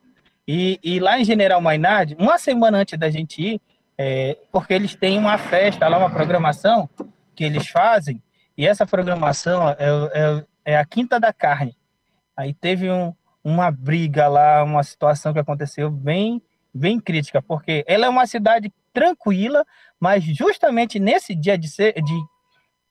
E, 0.49 0.81
e 0.83 1.01
lá 1.01 1.21
em 1.21 1.25
General 1.25 1.61
Maynard, 1.61 2.17
uma 2.19 2.39
semana 2.39 2.79
antes 2.79 2.99
da 2.99 3.11
gente 3.11 3.43
ir, 3.43 3.61
é, 3.99 4.39
porque 4.51 4.73
eles 4.73 4.95
têm 4.95 5.19
uma 5.19 5.37
festa 5.37 5.87
lá, 5.87 5.99
uma 5.99 6.09
programação 6.09 6.89
que 7.37 7.45
eles 7.45 7.69
fazem, 7.69 8.23
e 8.57 8.67
essa 8.67 8.87
programação 8.87 9.69
é, 9.69 9.77
é, 9.79 10.45
é 10.65 10.79
a 10.79 10.85
Quinta 10.87 11.21
da 11.21 11.31
Carne. 11.31 11.77
Aí 12.35 12.55
teve 12.55 12.91
um, 12.91 13.13
uma 13.45 13.71
briga 13.71 14.29
lá, 14.29 14.65
uma 14.65 14.83
situação 14.83 15.35
que 15.35 15.39
aconteceu 15.39 15.91
bem, 15.91 16.41
bem 16.73 16.99
crítica, 16.99 17.43
porque 17.43 17.85
ela 17.87 18.07
é 18.07 18.09
uma 18.09 18.27
cidade 18.27 18.73
tranquila, 18.95 19.67
mas 20.01 20.25
justamente 20.25 20.99
nesse 20.99 21.35
dia 21.35 21.59
de, 21.59 21.69
de, 21.69 22.25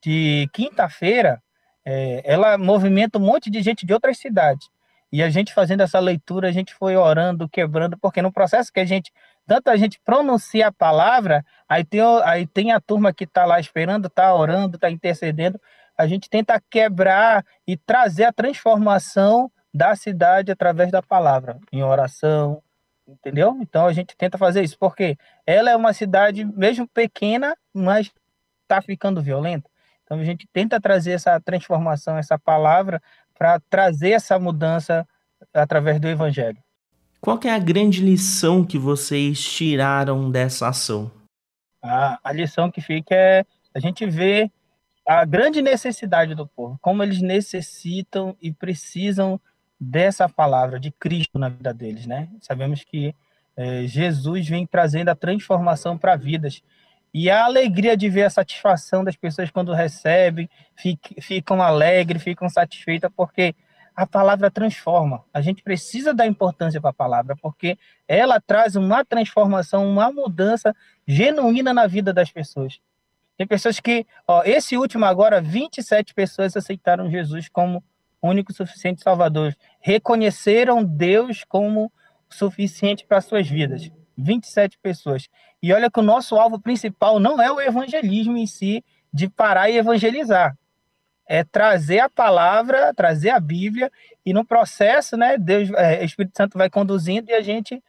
de 0.04 0.50
quinta-feira, 0.54 1.42
é, 1.86 2.22
ela 2.26 2.58
movimenta 2.58 3.18
um 3.18 3.22
monte 3.22 3.50
de 3.50 3.62
gente 3.64 3.86
de 3.86 3.94
outras 3.94 4.18
cidades. 4.18 4.70
E 5.12 5.24
a 5.24 5.30
gente 5.30 5.54
fazendo 5.54 5.82
essa 5.82 6.00
leitura, 6.00 6.50
a 6.50 6.52
gente 6.52 6.74
foi 6.74 6.96
orando, 6.96 7.48
quebrando, 7.48 7.98
porque 7.98 8.22
no 8.22 8.32
processo 8.32 8.74
que 8.74 8.80
a 8.80 8.86
gente, 8.86 9.12
tanto 9.48 9.70
a 9.70 9.78
gente 9.78 10.00
pronuncia 10.04 10.68
a 10.68 10.72
palavra, 10.72 11.46
aí 11.70 11.84
tem, 11.84 12.02
aí 12.24 12.48
tem 12.48 12.72
a 12.72 12.82
turma 12.82 13.14
que 13.14 13.24
está 13.24 13.46
lá 13.46 13.60
esperando, 13.60 14.08
está 14.08 14.34
orando, 14.34 14.76
está 14.76 14.90
intercedendo, 14.90 15.60
a 15.98 16.08
gente 16.08 16.30
tenta 16.30 16.62
quebrar 16.70 17.46
e 17.68 17.78
trazer 17.78 18.26
a 18.26 18.34
transformação 18.34 19.52
da 19.72 19.96
cidade 19.96 20.52
através 20.52 20.92
da 20.92 21.02
palavra, 21.02 21.60
em 21.72 21.84
oração, 21.84 22.62
entendeu? 23.08 23.58
Então 23.62 23.86
a 23.86 23.94
gente 23.94 24.16
tenta 24.16 24.38
fazer 24.38 24.64
isso, 24.64 24.78
porque 24.78 25.18
ela 25.46 25.72
é 25.72 25.76
uma 25.76 25.94
cidade, 25.94 26.46
mesmo 26.46 26.88
pequena, 26.88 27.56
mas 27.74 28.12
está 28.62 28.82
ficando 28.82 29.22
violenta. 29.22 29.70
Então 30.04 30.20
a 30.20 30.24
gente 30.24 30.48
tenta 30.52 30.80
trazer 30.80 31.12
essa 31.12 31.40
transformação, 31.40 32.18
essa 32.18 32.38
palavra 32.38 33.02
para 33.38 33.60
trazer 33.70 34.12
essa 34.12 34.38
mudança 34.38 35.08
através 35.54 36.00
do 36.00 36.08
Evangelho. 36.08 36.58
Qual 37.20 37.40
é 37.46 37.50
a 37.50 37.60
grande 37.60 38.02
lição 38.02 38.66
que 38.66 38.78
vocês 38.78 39.42
tiraram 39.42 40.30
dessa 40.30 40.68
ação? 40.68 41.12
A, 41.82 42.20
a 42.24 42.32
lição 42.32 42.70
que 42.70 42.82
fica 42.82 43.16
é 43.16 43.46
a 43.74 43.80
gente 43.80 44.06
vê 44.06 44.52
a 45.06 45.26
grande 45.26 45.62
necessidade 45.62 46.36
do 46.36 46.48
povo, 46.48 46.78
como 46.82 47.04
eles 47.04 47.22
necessitam 47.22 48.38
e 48.42 48.54
precisam 48.54 49.40
dessa 49.84 50.30
palavra 50.30 50.80
de 50.80 50.92
Cristo 50.92 51.38
na 51.38 51.50
vida 51.50 51.74
deles, 51.74 52.06
né? 52.06 52.30
Sabemos 52.42 52.84
que 52.84 53.16
é, 53.56 53.86
Jesus 53.86 54.48
vem 54.48 54.66
trazendo 54.66 55.10
a 55.10 55.16
transformação 55.16 55.98
para 55.98 56.16
vidas. 56.16 56.62
E 57.14 57.30
a 57.30 57.46
alegria 57.46 57.96
de 57.96 58.10
ver 58.10 58.24
a 58.24 58.30
satisfação 58.30 59.04
das 59.04 59.16
pessoas 59.16 59.52
quando 59.52 59.72
recebem, 59.72 60.50
ficam 61.22 61.62
alegres, 61.62 62.24
ficam 62.24 62.50
satisfeitas, 62.50 63.12
porque 63.16 63.54
a 63.96 64.08
palavra 64.08 64.50
transforma. 64.50 65.24
A 65.32 65.40
gente 65.40 65.62
precisa 65.62 66.12
dar 66.12 66.26
importância 66.26 66.82
para 66.82 66.90
a 66.90 66.94
palavra, 66.94 67.36
porque 67.40 67.78
ela 68.08 68.42
traz 68.42 68.76
uma 68.76 69.06
transformação, 69.06 69.88
uma 69.88 70.12
mudança 70.12 70.76
genuína 71.08 71.72
na 71.72 71.86
vida 71.86 72.12
das 72.12 72.32
pessoas. 72.32 72.80
Tem 73.38 73.46
pessoas 73.46 73.80
que, 73.80 74.08
ó, 74.28 74.42
esse 74.44 74.76
último 74.76 75.06
agora, 75.06 75.40
27 75.40 76.16
pessoas 76.16 76.58
aceitaram 76.58 77.12
Jesus 77.12 77.48
como 77.48 77.84
único 78.30 78.54
suficiente 78.54 79.02
Salvador. 79.02 79.56
Reconheceram 79.80 80.84
Deus 80.84 81.44
como 81.44 81.92
suficiente 82.30 83.06
para 83.06 83.22
suas 83.22 83.48
vidas. 83.48 83.92
27 84.18 84.78
pessoas. 84.80 85.28
E 85.62 85.74
olha 85.74 85.90
que 85.90 86.00
o 86.00 86.04
nosso 86.04 86.36
alvo 86.36 86.60
principal 86.60 87.20
não 87.20 87.42
é 87.42 87.52
o 87.52 87.62
evangelismo 87.62 88.38
em 88.38 88.48
si, 88.48 88.84
de 89.12 89.30
parar 89.30 89.70
e 89.70 89.78
evangelizar. 89.78 90.58
É 91.28 91.44
trazer 91.44 92.00
a 92.00 92.10
palavra, 92.10 92.94
trazer 92.94 93.30
a 93.30 93.40
Bíblia, 93.40 93.92
e 94.26 94.34
no 94.34 94.46
processo, 94.46 95.16
né, 95.16 95.38
Deus, 95.38 95.70
é, 95.72 96.02
o 96.02 96.06
Espírito 96.06 96.36
Santo 96.36 96.58
vai 96.58 96.70
conduzindo 96.70 97.30
e 97.30 97.34
a 97.34 97.42
gente 97.42 97.82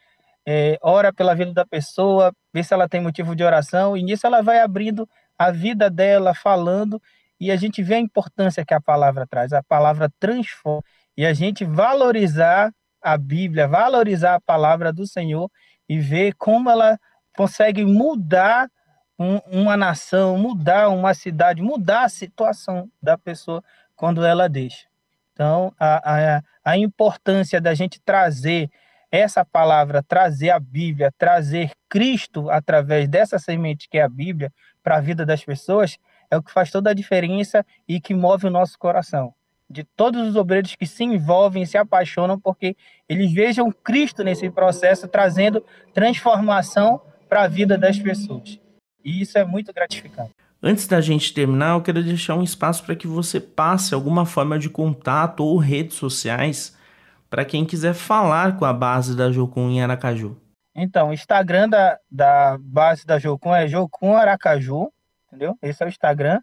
é, 0.47 0.79
ora 0.83 1.12
pela 1.12 1.35
vida 1.35 1.53
da 1.53 1.64
pessoa, 1.64 2.35
vê 2.53 2.62
se 2.62 2.75
ela 2.75 2.88
tem 2.88 3.00
motivo 3.00 3.35
de 3.35 3.43
oração, 3.43 3.97
e 3.97 4.03
nisso 4.03 4.26
ela 4.26 4.43
vai 4.43 4.61
abrindo 4.61 5.09
a 5.38 5.50
vida 5.50 5.88
dela, 5.91 6.35
falando, 6.35 7.00
e 7.45 7.51
a 7.51 7.57
gente 7.57 7.83
vê 7.83 7.97
a 7.97 8.01
importância 8.01 8.65
que 8.65 8.73
a 8.73 8.81
palavra 8.81 9.27
traz. 9.27 9.53
A 9.53 9.63
palavra 9.63 10.11
transforma. 10.19 10.83
E 11.15 11.27
a 11.27 11.35
gente 11.35 11.65
valorizar 11.65 12.73
a 13.03 13.19
Bíblia, 13.19 13.69
valorizar 13.69 14.37
a 14.37 14.41
palavra 14.41 14.91
do 14.91 15.07
Senhor 15.07 15.51
e 15.87 15.99
ver 15.99 16.35
como 16.39 16.71
ela 16.71 16.99
consegue 17.37 17.85
mudar 17.85 18.71
um, 19.19 19.37
uma 19.47 19.77
nação, 19.77 20.39
mudar 20.39 20.89
uma 20.89 21.13
cidade, 21.13 21.61
mudar 21.61 22.05
a 22.05 22.09
situação 22.09 22.91
da 23.03 23.19
pessoa 23.19 23.63
quando 23.95 24.25
ela 24.25 24.49
deixa. 24.49 24.87
Então, 25.35 25.71
a, 25.79 26.37
a, 26.37 26.43
a 26.65 26.79
importância 26.79 27.61
da 27.61 27.75
gente 27.75 28.01
trazer 28.01 28.71
essa 29.11 29.45
palavra, 29.45 30.03
trazer 30.03 30.51
a 30.51 30.59
Bíblia, 30.59 31.13
trazer 31.19 31.73
Cristo 31.89 32.49
através 32.49 33.07
dessa 33.07 33.39
semente 33.39 33.89
que 33.89 33.99
é 33.99 34.03
a 34.03 34.09
Bíblia 34.09 34.51
para 34.83 34.97
a 34.97 35.01
vida 35.01 35.27
das 35.27 35.45
pessoas, 35.45 35.99
é 36.35 36.38
o 36.38 36.43
que 36.43 36.53
faz 36.53 36.71
toda 36.71 36.91
a 36.91 36.95
diferença 36.95 37.64
e 37.88 38.00
que 38.00 38.14
move 38.14 38.47
o 38.47 38.50
nosso 38.50 38.79
coração. 38.79 39.33
De 39.69 39.83
todos 39.83 40.29
os 40.29 40.37
obreiros 40.37 40.75
que 40.75 40.87
se 40.87 41.05
envolvem, 41.05 41.64
se 41.64 41.79
apaixonam, 41.79 42.38
porque 42.38 42.76
eles 43.09 43.33
vejam 43.33 43.73
Cristo 43.73 44.23
nesse 44.23 44.50
processo, 44.50 45.09
trazendo 45.09 45.64
transformação 45.93 47.00
para 47.29 47.45
a 47.45 47.49
vida 47.49 47.79
das 47.79 47.99
pessoas. 47.99 48.61
E 49.05 49.23
isso 49.23 49.38
é 49.38 49.45
muito 49.45 49.73
gratificante. 49.73 50.33
Antes 50.62 50.87
da 50.87 51.00
gente 51.00 51.35
terminar, 51.35 51.75
eu 51.75 51.83
quero 51.83 52.03
deixar 52.03 52.35
um 52.35 52.43
espaço 52.43 52.85
para 52.85 52.97
que 52.97 53.07
você 53.07 53.38
passe 53.38 53.95
alguma 53.95 54.25
forma 54.25 54.59
de 54.59 54.71
contato 54.71 55.45
ou 55.45 55.59
redes 55.59 55.97
sociais 55.97 56.76
para 57.29 57.45
quem 57.45 57.64
quiser 57.64 57.95
falar 57.95 58.57
com 58.57 58.64
a 58.64 58.73
base 58.73 59.17
da 59.17 59.31
Jocum 59.31 59.69
em 59.69 59.83
Aracaju. 59.83 60.37
Então, 60.75 61.11
o 61.11 61.12
Instagram 61.12 61.69
da, 61.69 61.99
da 62.11 62.57
base 62.61 63.05
da 63.05 63.19
Jocum 63.19 63.55
é 63.55 63.69
Jocum 63.69 64.17
Aracaju, 64.17 64.91
entendeu? 65.35 65.59
Esse 65.61 65.83
é 65.83 65.87
o 65.87 65.88
Instagram, 65.88 66.41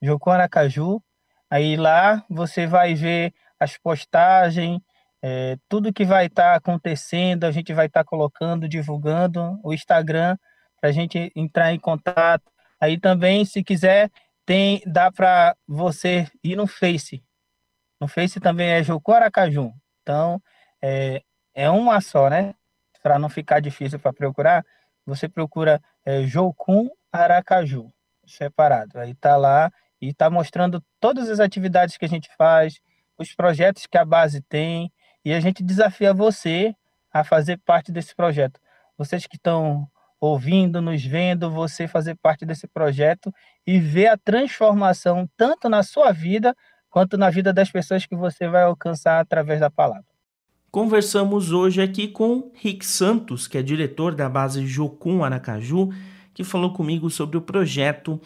Jocum 0.00 0.30
Aracaju. 0.30 1.02
Aí 1.50 1.76
lá 1.76 2.24
você 2.28 2.66
vai 2.66 2.94
ver 2.94 3.32
as 3.58 3.78
postagens, 3.78 4.80
é, 5.22 5.56
tudo 5.68 5.92
que 5.92 6.04
vai 6.04 6.26
estar 6.26 6.52
tá 6.52 6.54
acontecendo, 6.54 7.44
a 7.44 7.50
gente 7.50 7.72
vai 7.72 7.86
estar 7.86 8.04
tá 8.04 8.08
colocando, 8.08 8.68
divulgando 8.68 9.58
o 9.64 9.72
Instagram 9.72 10.36
para 10.80 10.90
a 10.90 10.92
gente 10.92 11.32
entrar 11.34 11.72
em 11.72 11.80
contato. 11.80 12.44
Aí 12.78 12.98
também, 13.00 13.44
se 13.44 13.64
quiser, 13.64 14.10
tem 14.44 14.82
dá 14.86 15.10
para 15.10 15.56
você 15.66 16.28
ir 16.42 16.56
no 16.56 16.66
Face. 16.66 17.24
No 17.98 18.06
Face 18.06 18.38
também 18.38 18.68
é 18.70 18.82
Jocum 18.82 19.12
Aracaju. 19.12 19.72
Então, 20.02 20.42
é, 20.82 21.22
é 21.54 21.70
uma 21.70 22.00
só, 22.02 22.28
né? 22.28 22.54
Para 23.02 23.18
não 23.18 23.30
ficar 23.30 23.60
difícil 23.60 23.98
para 23.98 24.12
procurar, 24.12 24.64
você 25.06 25.28
procura 25.28 25.80
é, 26.04 26.24
Jocum 26.24 26.90
Aracaju, 27.12 27.93
separado. 28.26 28.98
Aí 28.98 29.14
tá 29.14 29.36
lá 29.36 29.70
e 30.00 30.12
tá 30.12 30.28
mostrando 30.28 30.82
todas 31.00 31.30
as 31.30 31.40
atividades 31.40 31.96
que 31.96 32.04
a 32.04 32.08
gente 32.08 32.28
faz, 32.36 32.80
os 33.18 33.34
projetos 33.34 33.86
que 33.86 33.96
a 33.96 34.04
base 34.04 34.40
tem, 34.42 34.92
e 35.24 35.32
a 35.32 35.40
gente 35.40 35.62
desafia 35.62 36.12
você 36.12 36.74
a 37.12 37.24
fazer 37.24 37.58
parte 37.64 37.90
desse 37.90 38.14
projeto. 38.14 38.60
Vocês 38.98 39.26
que 39.26 39.36
estão 39.36 39.88
ouvindo, 40.20 40.80
nos 40.80 41.04
vendo, 41.04 41.50
você 41.50 41.86
fazer 41.86 42.16
parte 42.16 42.44
desse 42.44 42.66
projeto 42.66 43.32
e 43.66 43.78
ver 43.78 44.08
a 44.08 44.16
transformação 44.16 45.28
tanto 45.36 45.68
na 45.68 45.82
sua 45.82 46.12
vida 46.12 46.54
quanto 46.90 47.16
na 47.16 47.30
vida 47.30 47.52
das 47.52 47.70
pessoas 47.70 48.06
que 48.06 48.16
você 48.16 48.48
vai 48.48 48.62
alcançar 48.62 49.20
através 49.20 49.60
da 49.60 49.70
palavra. 49.70 50.04
Conversamos 50.70 51.52
hoje 51.52 51.80
aqui 51.80 52.08
com 52.08 52.50
Rick 52.54 52.84
Santos, 52.84 53.46
que 53.46 53.58
é 53.58 53.62
diretor 53.62 54.14
da 54.14 54.28
base 54.28 54.66
Jocum 54.66 55.22
Aracaju, 55.22 55.90
que 56.34 56.42
falou 56.44 56.72
comigo 56.72 57.08
sobre 57.08 57.36
o 57.38 57.42
projeto 57.42 58.20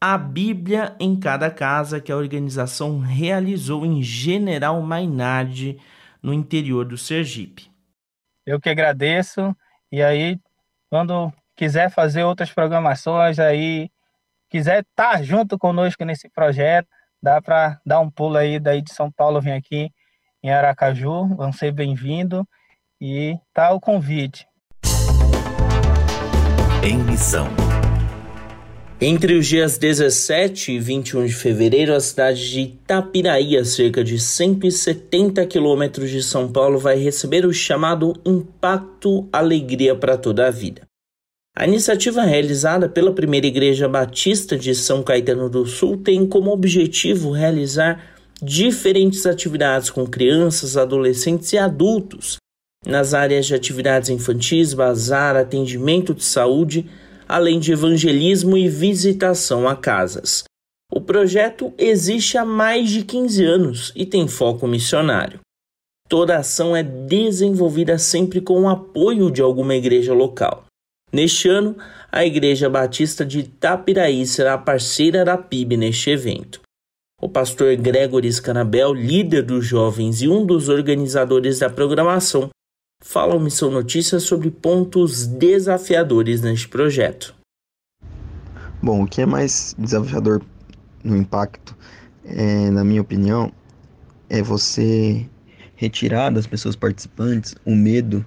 A 0.00 0.18
Bíblia 0.18 0.96
em 0.98 1.18
Cada 1.18 1.50
Casa, 1.50 2.00
que 2.00 2.10
a 2.10 2.16
organização 2.16 2.98
realizou 2.98 3.86
em 3.86 4.02
General 4.02 4.80
Mainardi, 4.82 5.80
no 6.22 6.32
interior 6.32 6.84
do 6.84 6.96
Sergipe. 6.98 7.70
Eu 8.44 8.60
que 8.60 8.68
agradeço. 8.68 9.56
E 9.90 10.02
aí, 10.02 10.38
quando 10.90 11.32
quiser 11.56 11.90
fazer 11.90 12.24
outras 12.24 12.52
programações 12.52 13.38
aí, 13.38 13.90
quiser 14.48 14.82
estar 14.82 15.22
junto 15.22 15.58
conosco 15.58 16.04
nesse 16.04 16.28
projeto, 16.28 16.88
dá 17.22 17.40
para 17.40 17.80
dar 17.86 18.00
um 18.00 18.10
pulo 18.10 18.36
aí 18.36 18.58
daí 18.58 18.82
de 18.82 18.92
São 18.92 19.10
Paulo, 19.10 19.40
vem 19.40 19.54
aqui 19.54 19.90
em 20.42 20.50
Aracaju, 20.50 21.28
vão 21.36 21.52
ser 21.52 21.72
bem-vindos 21.72 22.44
e 23.00 23.36
tá 23.52 23.72
o 23.72 23.80
convite. 23.80 24.46
Em 26.84 26.98
missão. 26.98 27.46
Entre 29.00 29.34
os 29.34 29.46
dias 29.46 29.78
17 29.78 30.72
e 30.72 30.78
21 30.80 31.26
de 31.26 31.32
fevereiro, 31.32 31.94
a 31.94 32.00
cidade 32.00 32.50
de 32.50 32.60
Itapiraí, 32.62 33.56
a 33.56 33.64
cerca 33.64 34.02
de 34.02 34.18
170 34.18 35.46
quilômetros 35.46 36.10
de 36.10 36.20
São 36.20 36.50
Paulo, 36.50 36.80
vai 36.80 36.96
receber 36.96 37.46
o 37.46 37.52
chamado 37.52 38.14
Impacto 38.26 39.28
Alegria 39.32 39.94
para 39.94 40.16
toda 40.16 40.48
a 40.48 40.50
Vida. 40.50 40.82
A 41.56 41.68
iniciativa 41.68 42.22
realizada 42.22 42.88
pela 42.88 43.14
Primeira 43.14 43.46
Igreja 43.46 43.88
Batista 43.88 44.58
de 44.58 44.74
São 44.74 45.04
Caetano 45.04 45.48
do 45.48 45.64
Sul 45.64 45.98
tem 45.98 46.26
como 46.26 46.50
objetivo 46.50 47.30
realizar 47.30 48.04
diferentes 48.42 49.24
atividades 49.24 49.88
com 49.88 50.04
crianças, 50.04 50.76
adolescentes 50.76 51.52
e 51.52 51.58
adultos 51.58 52.41
nas 52.86 53.14
áreas 53.14 53.46
de 53.46 53.54
atividades 53.54 54.08
infantis, 54.08 54.74
bazar, 54.74 55.36
atendimento 55.36 56.14
de 56.14 56.24
saúde, 56.24 56.88
além 57.28 57.58
de 57.60 57.72
evangelismo 57.72 58.56
e 58.56 58.68
visitação 58.68 59.68
a 59.68 59.76
casas. 59.76 60.44
O 60.92 61.00
projeto 61.00 61.72
existe 61.78 62.36
há 62.36 62.44
mais 62.44 62.90
de 62.90 63.02
15 63.02 63.44
anos 63.44 63.92
e 63.96 64.04
tem 64.04 64.28
foco 64.28 64.66
missionário. 64.66 65.40
Toda 66.08 66.36
a 66.36 66.40
ação 66.40 66.76
é 66.76 66.82
desenvolvida 66.82 67.96
sempre 67.96 68.40
com 68.40 68.60
o 68.60 68.68
apoio 68.68 69.30
de 69.30 69.40
alguma 69.40 69.74
igreja 69.74 70.12
local. 70.12 70.66
Neste 71.10 71.48
ano, 71.48 71.76
a 72.10 72.24
Igreja 72.24 72.68
Batista 72.68 73.24
de 73.24 73.40
Itapiraí 73.40 74.26
será 74.26 74.58
parceira 74.58 75.24
da 75.24 75.38
PIB 75.38 75.76
neste 75.76 76.10
evento. 76.10 76.60
O 77.20 77.28
pastor 77.28 77.76
Gregory 77.76 78.30
Scanabel, 78.32 78.92
líder 78.92 79.42
dos 79.42 79.64
jovens 79.64 80.20
e 80.20 80.28
um 80.28 80.44
dos 80.44 80.68
organizadores 80.68 81.60
da 81.60 81.70
programação, 81.70 82.50
fala 83.02 83.34
ao 83.34 83.40
Missão 83.40 83.70
Notícias 83.70 84.22
sobre 84.22 84.50
pontos 84.50 85.26
desafiadores 85.26 86.40
neste 86.40 86.68
projeto. 86.68 87.34
Bom, 88.80 89.02
o 89.02 89.06
que 89.06 89.20
é 89.20 89.26
mais 89.26 89.74
desafiador 89.78 90.42
no 91.04 91.16
impacto, 91.16 91.76
é, 92.24 92.70
na 92.70 92.84
minha 92.84 93.02
opinião, 93.02 93.52
é 94.30 94.42
você 94.42 95.28
retirar 95.74 96.30
das 96.30 96.46
pessoas 96.46 96.76
participantes 96.76 97.54
o 97.64 97.74
medo, 97.74 98.24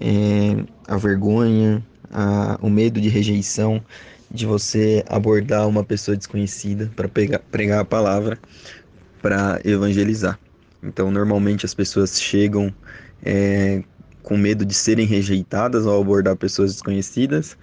é, 0.00 0.64
a 0.86 0.96
vergonha, 0.96 1.84
a, 2.10 2.58
o 2.60 2.68
medo 2.68 3.00
de 3.00 3.08
rejeição, 3.08 3.82
de 4.30 4.44
você 4.44 5.04
abordar 5.08 5.68
uma 5.68 5.84
pessoa 5.84 6.16
desconhecida 6.16 6.90
para 6.96 7.08
pregar 7.08 7.80
a 7.80 7.84
palavra, 7.84 8.38
para 9.22 9.60
evangelizar. 9.64 10.38
Então, 10.82 11.10
normalmente 11.10 11.64
as 11.64 11.74
pessoas 11.74 12.20
chegam 12.20 12.72
é, 13.24 13.82
com 14.26 14.36
medo 14.36 14.66
de 14.66 14.74
serem 14.74 15.06
rejeitadas 15.06 15.86
ao 15.86 16.00
abordar 16.00 16.34
pessoas 16.34 16.72
desconhecidas, 16.72 17.56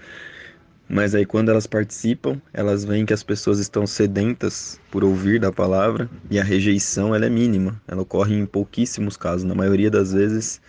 mas 0.88 1.14
aí 1.14 1.26
quando 1.26 1.50
elas 1.50 1.68
participam, 1.68 2.42
elas 2.54 2.86
veem 2.86 3.06
que 3.06 3.12
as 3.12 3.22
pessoas 3.22 3.60
estão 3.60 3.86
sedentas 3.86 4.80
por 4.90 5.04
ouvir 5.04 5.42
da 5.42 5.52
palavra 5.52 6.10
e 6.32 6.40
a 6.40 6.44
rejeição 6.44 7.14
ela 7.14 7.26
é 7.26 7.30
mínima, 7.30 7.82
ela 7.86 8.04
ocorre 8.04 8.34
em 8.34 8.46
pouquíssimos 8.46 9.18
casos. 9.18 9.44
Na 9.44 9.54
maioria 9.54 9.92
das 9.92 10.14
vezes 10.14 10.62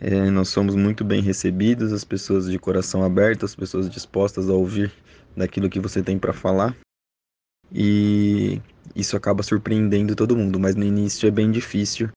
é, 0.00 0.30
nós 0.30 0.48
somos 0.48 0.74
muito 0.74 1.04
bem 1.04 1.20
recebidos, 1.20 1.92
as 1.92 2.02
pessoas 2.02 2.50
de 2.50 2.58
coração 2.58 3.04
aberto, 3.04 3.44
as 3.44 3.54
pessoas 3.54 3.90
dispostas 3.90 4.48
a 4.48 4.54
ouvir 4.54 4.90
daquilo 5.36 5.68
que 5.68 5.78
você 5.78 6.02
tem 6.02 6.18
para 6.18 6.32
falar. 6.32 6.74
E 7.70 8.58
isso 8.96 9.18
acaba 9.18 9.42
surpreendendo 9.42 10.16
todo 10.16 10.34
mundo, 10.34 10.58
mas 10.58 10.74
no 10.74 10.84
início 10.84 11.26
é 11.26 11.30
bem 11.30 11.50
difícil 11.50 12.08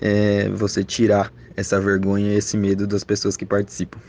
é, 0.00 0.48
você 0.48 0.82
tirar 0.82 1.32
essa 1.56 1.80
vergonha 1.80 2.32
e 2.32 2.36
esse 2.36 2.56
medo 2.56 2.86
das 2.86 3.04
pessoas 3.04 3.36
que 3.36 3.46
participam. 3.46 4.00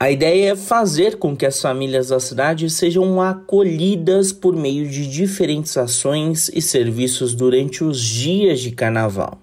A 0.00 0.12
ideia 0.12 0.52
é 0.52 0.56
fazer 0.56 1.18
com 1.18 1.36
que 1.36 1.44
as 1.44 1.60
famílias 1.60 2.08
da 2.08 2.20
cidade 2.20 2.70
sejam 2.70 3.20
acolhidas 3.20 4.32
por 4.32 4.54
meio 4.54 4.88
de 4.88 5.08
diferentes 5.08 5.76
ações 5.76 6.48
e 6.54 6.62
serviços 6.62 7.34
durante 7.34 7.82
os 7.82 8.00
dias 8.00 8.60
de 8.60 8.70
carnaval. 8.70 9.40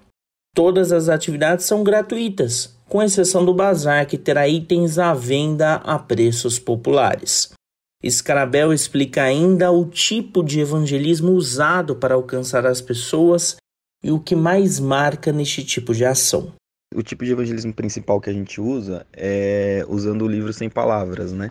Todas 0.54 0.92
as 0.92 1.10
atividades 1.10 1.66
são 1.66 1.84
gratuitas, 1.84 2.74
com 2.88 3.02
exceção 3.02 3.44
do 3.44 3.52
bazar, 3.52 4.06
que 4.06 4.16
terá 4.16 4.48
itens 4.48 4.98
à 4.98 5.12
venda 5.12 5.74
a 5.74 5.98
preços 5.98 6.58
populares. 6.58 7.50
Scarabel 8.08 8.72
explica 8.72 9.24
ainda 9.24 9.70
o 9.70 9.84
tipo 9.84 10.42
de 10.42 10.60
evangelismo 10.60 11.32
usado 11.32 11.96
para 11.96 12.14
alcançar 12.14 12.64
as 12.66 12.80
pessoas 12.80 13.56
e 14.02 14.10
o 14.10 14.20
que 14.20 14.36
mais 14.36 14.78
marca 14.78 15.32
neste 15.32 15.64
tipo 15.64 15.94
de 15.94 16.04
ação. 16.04 16.52
O 16.94 17.02
tipo 17.02 17.24
de 17.24 17.32
evangelismo 17.32 17.74
principal 17.74 18.20
que 18.20 18.30
a 18.30 18.32
gente 18.32 18.60
usa 18.60 19.06
é 19.12 19.84
usando 19.88 20.22
o 20.22 20.28
livro 20.28 20.52
sem 20.52 20.70
palavras, 20.70 21.32
né? 21.32 21.50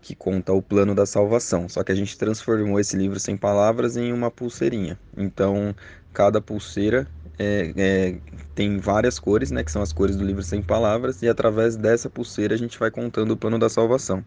Que 0.00 0.14
conta 0.14 0.52
o 0.52 0.62
plano 0.62 0.94
da 0.94 1.04
salvação. 1.04 1.68
Só 1.68 1.82
que 1.82 1.90
a 1.90 1.94
gente 1.94 2.16
transformou 2.16 2.78
esse 2.78 2.96
livro 2.96 3.18
sem 3.18 3.36
palavras 3.36 3.96
em 3.96 4.12
uma 4.12 4.30
pulseirinha. 4.30 4.98
Então, 5.16 5.74
cada 6.12 6.40
pulseira 6.40 7.08
é, 7.38 7.72
é, 7.76 8.18
tem 8.54 8.78
várias 8.78 9.18
cores, 9.18 9.50
né, 9.50 9.62
que 9.62 9.70
são 9.70 9.82
as 9.82 9.92
cores 9.92 10.16
do 10.16 10.24
livro 10.24 10.42
sem 10.42 10.62
palavras, 10.62 11.22
e 11.22 11.28
através 11.28 11.76
dessa 11.76 12.08
pulseira 12.08 12.54
a 12.54 12.58
gente 12.58 12.78
vai 12.78 12.90
contando 12.90 13.32
o 13.32 13.36
plano 13.36 13.58
da 13.58 13.68
salvação. 13.68 14.24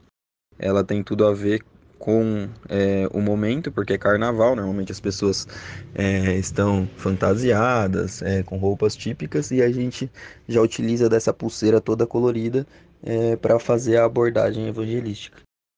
Ela 0.58 0.84
tem 0.84 1.04
tudo 1.04 1.26
a 1.26 1.34
ver 1.34 1.64
com 2.00 2.48
é, 2.70 3.08
o 3.12 3.20
momento, 3.20 3.72
porque 3.72 3.94
é 3.94 3.98
carnaval, 3.98 4.56
normalmente 4.56 4.92
as 4.92 5.00
pessoas 5.00 5.46
é, 5.94 6.36
estão 6.38 6.90
fantasiadas, 6.96 8.22
é, 8.22 8.42
com 8.42 8.58
roupas 8.58 8.96
típicas, 8.96 9.52
e 9.52 9.62
a 9.62 9.70
gente 9.70 10.10
já 10.48 10.62
utiliza 10.62 11.10
dessa 11.10 11.34
pulseira 11.34 11.82
toda 11.82 12.08
colorida 12.08 12.66
é, 13.04 13.36
para 13.36 13.60
fazer 13.60 13.98
a 13.98 14.06
abordagem 14.06 14.68
evangelística. 14.68 15.38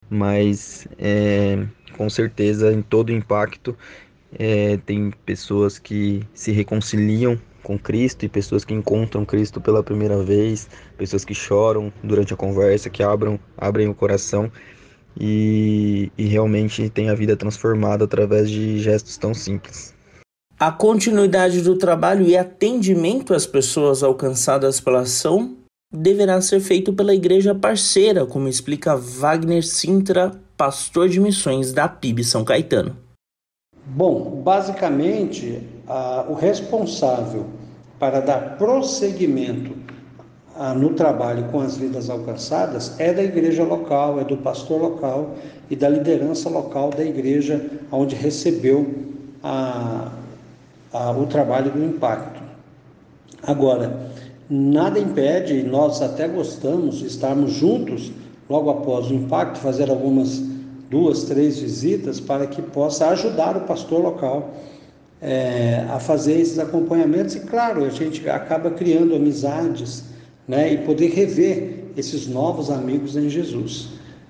Mas 0.09 0.87
é, 0.99 1.65
com 1.97 2.09
certeza 2.09 2.71
em 2.71 2.81
todo 2.81 3.11
impacto 3.11 3.75
é, 4.37 4.77
tem 4.77 5.11
pessoas 5.25 5.79
que 5.79 6.21
se 6.33 6.51
reconciliam 6.51 7.39
com 7.63 7.77
Cristo 7.77 8.25
e 8.25 8.29
pessoas 8.29 8.65
que 8.65 8.73
encontram 8.73 9.25
Cristo 9.25 9.61
pela 9.61 9.83
primeira 9.83 10.21
vez, 10.23 10.67
pessoas 10.97 11.23
que 11.23 11.33
choram 11.33 11.91
durante 12.03 12.33
a 12.33 12.37
conversa, 12.37 12.89
que 12.89 13.03
abram, 13.03 13.39
abrem 13.57 13.87
o 13.87 13.95
coração 13.95 14.51
e, 15.19 16.11
e 16.17 16.25
realmente 16.25 16.89
tem 16.89 17.09
a 17.09 17.15
vida 17.15 17.35
transformada 17.35 18.05
através 18.05 18.49
de 18.49 18.79
gestos 18.79 19.17
tão 19.17 19.33
simples. 19.33 19.93
A 20.59 20.71
continuidade 20.71 21.61
do 21.61 21.75
trabalho 21.75 22.25
e 22.25 22.37
atendimento 22.37 23.33
às 23.33 23.47
pessoas 23.47 24.03
alcançadas 24.03 24.79
pela 24.79 25.01
ação 25.01 25.57
deverá 25.91 26.39
ser 26.39 26.59
feito 26.59 26.93
pela 26.93 27.13
igreja 27.13 27.53
parceira, 27.53 28.25
como 28.25 28.47
explica 28.47 28.95
Wagner 28.95 29.65
Sintra, 29.65 30.31
pastor 30.55 31.09
de 31.09 31.19
missões 31.19 31.73
da 31.73 31.87
PIB 31.87 32.23
São 32.23 32.45
Caetano. 32.45 32.95
Bom, 33.85 34.41
basicamente, 34.43 35.61
a, 35.87 36.25
o 36.29 36.33
responsável 36.33 37.47
para 37.99 38.19
dar 38.19 38.57
prosseguimento 38.57 39.75
no 40.75 40.93
trabalho 40.93 41.45
com 41.45 41.59
as 41.59 41.75
vidas 41.75 42.09
alcançadas 42.09 42.99
é 42.99 43.11
da 43.11 43.23
igreja 43.23 43.63
local, 43.63 44.19
é 44.19 44.23
do 44.23 44.37
pastor 44.37 44.79
local 44.79 45.35
e 45.69 45.75
da 45.75 45.89
liderança 45.89 46.49
local 46.49 46.91
da 46.91 47.03
igreja 47.03 47.65
onde 47.91 48.15
recebeu 48.15 48.87
a, 49.43 50.11
o 51.17 51.25
trabalho 51.25 51.71
do 51.71 51.83
impacto. 51.83 52.41
Agora, 53.41 54.11
nada 54.47 54.99
impede, 54.99 55.63
nós 55.63 55.99
até 55.99 56.27
gostamos 56.27 56.99
de 56.99 57.07
estarmos 57.07 57.53
juntos 57.53 58.11
logo 58.47 58.69
após 58.69 59.09
o 59.09 59.15
impacto, 59.15 59.57
fazer 59.57 59.89
algumas 59.89 60.43
duas, 60.91 61.23
três 61.23 61.59
visitas 61.59 62.19
para 62.19 62.45
que 62.45 62.61
possa 62.61 63.07
ajudar 63.07 63.57
o 63.57 63.61
pastor 63.61 64.03
local 64.03 64.51
é, 65.19 65.85
a 65.89 65.99
fazer 65.99 66.39
esses 66.39 66.59
acompanhamentos. 66.59 67.33
E 67.33 67.39
claro, 67.39 67.83
a 67.83 67.89
gente 67.89 68.29
acaba 68.29 68.69
criando 68.69 69.15
amizades 69.15 70.10
né, 70.47 70.73
e 70.73 70.77
poder 70.79 71.09
rever 71.11 71.85
esses 71.95 72.27
novos 72.27 72.69
amigos 72.69 73.15
em 73.15 73.29
Jesus. 73.29 73.89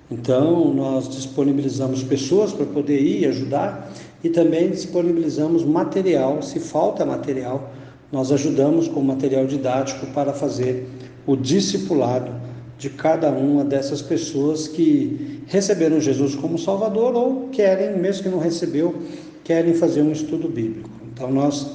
Então, 0.10 0.74
nós 0.74 1.08
disponibilizamos 1.08 2.04
pessoas 2.04 2.52
para 2.52 2.65
poder 2.65 3.02
ir 3.02 3.26
ajudar 3.28 3.91
e 4.24 4.30
também 4.30 4.69
disponibilizamos 4.69 5.63
material, 5.63 6.41
se 6.41 6.60
falta 6.60 7.06
material, 7.06 7.71
nós 8.12 8.32
ajudamos 8.32 8.88
com 8.89 9.02
material 9.02 9.45
didático 9.45 10.06
para 10.08 10.34
fazer 10.34 10.86
o 11.26 11.36
discipulado 11.38 12.32
de 12.78 12.89
cada 12.89 13.30
uma 13.30 13.63
dessas 13.63 14.02
pessoas 14.02 14.67
que 14.67 15.43
receberam 15.47 16.02
Jesus 16.02 16.36
como 16.36 16.58
Salvador 16.58 17.15
ou 17.15 17.50
querem, 17.50 17.97
mesmo 17.97 18.24
que 18.24 18.30
não 18.30 18.39
recebeu, 18.39 18.95
querem 19.43 19.74
fazer 19.74 20.02
um 20.02 20.12
estudo 20.12 20.50
bíblico. 20.50 20.89
Então 21.13 21.32
nós 21.32 21.71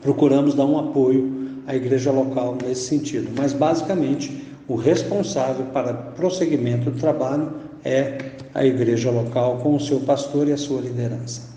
procuramos 0.00 0.54
dar 0.54 0.66
um 0.66 0.78
apoio 0.78 1.41
à 1.66 1.74
igreja 1.74 2.10
local 2.10 2.56
nesse 2.62 2.88
sentido, 2.88 3.30
mas 3.36 3.52
basicamente 3.52 4.44
o 4.68 4.74
responsável 4.74 5.66
para 5.66 5.92
prosseguimento 5.92 6.90
do 6.90 6.98
trabalho 6.98 7.52
é 7.84 8.32
a 8.54 8.64
igreja 8.64 9.10
local 9.10 9.58
com 9.58 9.74
o 9.74 9.80
seu 9.80 10.00
pastor 10.00 10.48
e 10.48 10.52
a 10.52 10.56
sua 10.56 10.80
liderança. 10.80 11.52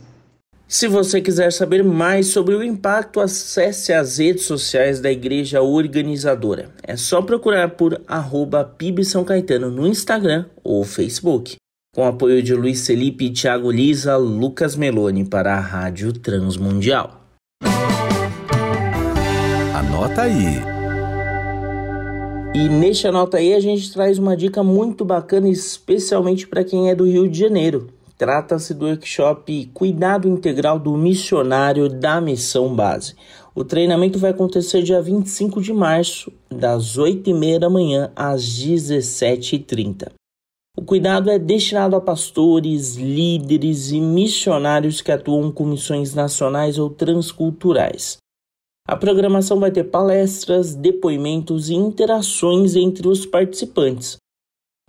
Se 0.68 0.88
você 0.88 1.22
quiser 1.22 1.54
saber 1.54 1.84
mais 1.84 2.28
sobre 2.28 2.56
o 2.56 2.64
impacto, 2.64 3.20
acesse 3.20 3.94
as 3.94 4.18
redes 4.18 4.46
sociais 4.46 5.00
da 5.00 5.12
igreja 5.12 5.62
organizadora. 5.62 6.70
É 6.82 6.98
só 6.98 7.22
procurar 7.22 7.72
por 7.72 8.02
arroba 8.08 8.64
PIB 8.64 9.06
São 9.06 9.24
Caetano 9.24 9.70
no 9.70 9.86
Instagram 9.86 10.46
ou 10.64 10.84
Facebook. 10.84 11.58
Com 11.94 12.04
apoio 12.04 12.42
de 12.42 12.56
Luiz 12.56 12.86
Felipe, 12.86 13.30
Thiago 13.30 13.70
Lisa, 13.70 14.18
Lucas 14.18 14.76
Meloni 14.76 15.24
para 15.24 15.56
a 15.56 15.60
Rádio 15.60 16.12
Transmundial. 16.12 17.25
Anota 19.96 20.24
aí. 20.24 20.62
E 22.54 22.68
neste 22.68 23.08
Anota 23.08 23.38
aí 23.38 23.54
a 23.54 23.62
gente 23.62 23.94
traz 23.94 24.20
uma 24.20 24.36
dica 24.36 24.62
muito 24.62 25.06
bacana, 25.06 25.48
especialmente 25.48 26.46
para 26.46 26.66
quem 26.66 26.90
é 26.90 26.96
do 26.96 27.06
Rio 27.06 27.30
de 27.30 27.40
Janeiro. 27.40 27.88
Trata-se 28.18 28.74
do 28.74 28.88
workshop 28.88 29.72
Cuidado 29.74 30.28
Integral 30.28 30.80
do 30.80 30.98
Missionário 30.98 31.88
da 31.88 32.20
Missão 32.20 32.76
Base. 32.76 33.16
O 33.56 33.64
treinamento 33.64 34.20
vai 34.20 34.32
acontecer 34.32 34.84
dia 34.84 35.02
25 35.02 35.62
de 35.62 35.72
março, 35.72 36.30
das 36.52 36.98
8h30 36.98 37.60
da 37.60 37.70
manhã 37.70 38.12
às 38.14 38.44
17h30. 38.44 40.12
O 40.78 40.82
cuidado 40.82 41.30
é 41.30 41.40
destinado 41.40 41.96
a 41.96 42.02
pastores, 42.02 42.98
líderes 42.98 43.92
e 43.92 44.02
missionários 44.02 45.00
que 45.00 45.12
atuam 45.14 45.50
com 45.54 45.66
missões 45.66 46.14
nacionais 46.14 46.78
ou 46.78 46.90
transculturais. 46.90 48.18
A 48.88 48.96
programação 48.96 49.60
vai 49.60 49.72
ter 49.72 49.86
palestras, 49.86 50.76
depoimentos 50.76 51.70
e 51.70 51.74
interações 51.74 52.76
entre 52.76 53.08
os 53.08 53.26
participantes, 53.26 54.18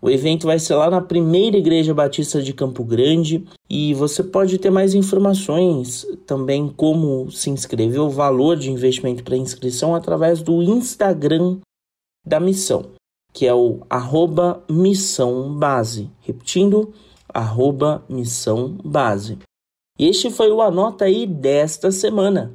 o 0.02 0.10
evento 0.10 0.46
vai 0.46 0.58
ser 0.58 0.74
lá 0.74 0.90
na 0.90 1.00
primeira 1.00 1.56
Igreja 1.56 1.94
Batista 1.94 2.42
de 2.42 2.52
Campo 2.52 2.84
Grande 2.84 3.44
e 3.68 3.94
você 3.94 4.22
pode 4.22 4.58
ter 4.58 4.70
mais 4.70 4.94
informações 4.94 6.06
também 6.26 6.68
como 6.68 7.30
se 7.30 7.48
inscrever, 7.48 8.00
o 8.00 8.10
valor 8.10 8.56
de 8.58 8.70
investimento 8.70 9.24
para 9.24 9.36
inscrição 9.36 9.94
através 9.94 10.42
do 10.42 10.62
Instagram 10.62 11.58
da 12.26 12.38
missão, 12.38 12.90
que 13.32 13.46
é 13.46 13.54
o 13.54 13.80
arroba 13.88 14.62
missão 14.70 15.54
base. 15.54 16.10
Repetindo, 16.20 16.92
arroba 17.32 18.04
missão 18.06 18.76
base. 18.84 19.38
Este 19.98 20.30
foi 20.30 20.52
o 20.52 20.60
Anota 20.60 21.06
aí 21.06 21.26
desta 21.26 21.90
semana. 21.90 22.54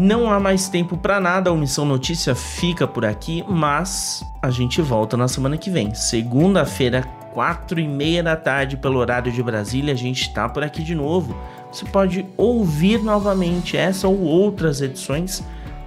Não 0.00 0.30
há 0.30 0.38
mais 0.38 0.68
tempo 0.68 0.96
para 0.96 1.18
nada, 1.18 1.50
a 1.50 1.52
Omissão 1.52 1.84
Notícia 1.84 2.32
fica 2.32 2.86
por 2.86 3.04
aqui, 3.04 3.44
mas 3.48 4.24
a 4.40 4.48
gente 4.48 4.80
volta 4.80 5.16
na 5.16 5.26
semana 5.26 5.58
que 5.58 5.70
vem. 5.70 5.92
Segunda-feira, 5.92 7.02
quatro 7.34 7.80
e 7.80 7.88
meia 7.88 8.22
da 8.22 8.36
tarde, 8.36 8.76
pelo 8.76 9.00
horário 9.00 9.32
de 9.32 9.42
Brasília, 9.42 9.92
a 9.92 9.96
gente 9.96 10.22
está 10.22 10.48
por 10.48 10.62
aqui 10.62 10.84
de 10.84 10.94
novo. 10.94 11.36
Você 11.72 11.84
pode 11.84 12.24
ouvir 12.36 13.02
novamente 13.02 13.76
essa 13.76 14.06
ou 14.06 14.20
outras 14.20 14.80
edições, 14.80 15.42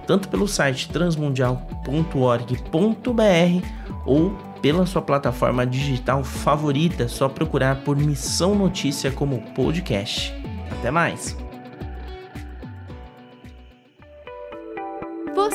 tanto 0.06 0.28
pelo 0.28 0.46
site 0.46 0.90
transmundial.org.br 0.90 3.66
ou 4.04 4.36
pela 4.60 4.84
sua 4.84 5.00
plataforma 5.00 5.66
digital 5.66 6.22
favorita, 6.22 7.08
só 7.08 7.30
procurar 7.30 7.76
por 7.76 7.96
Missão 7.96 8.54
Notícia 8.54 9.10
como 9.10 9.40
podcast. 9.54 10.34
Até 10.70 10.90
mais! 10.90 11.41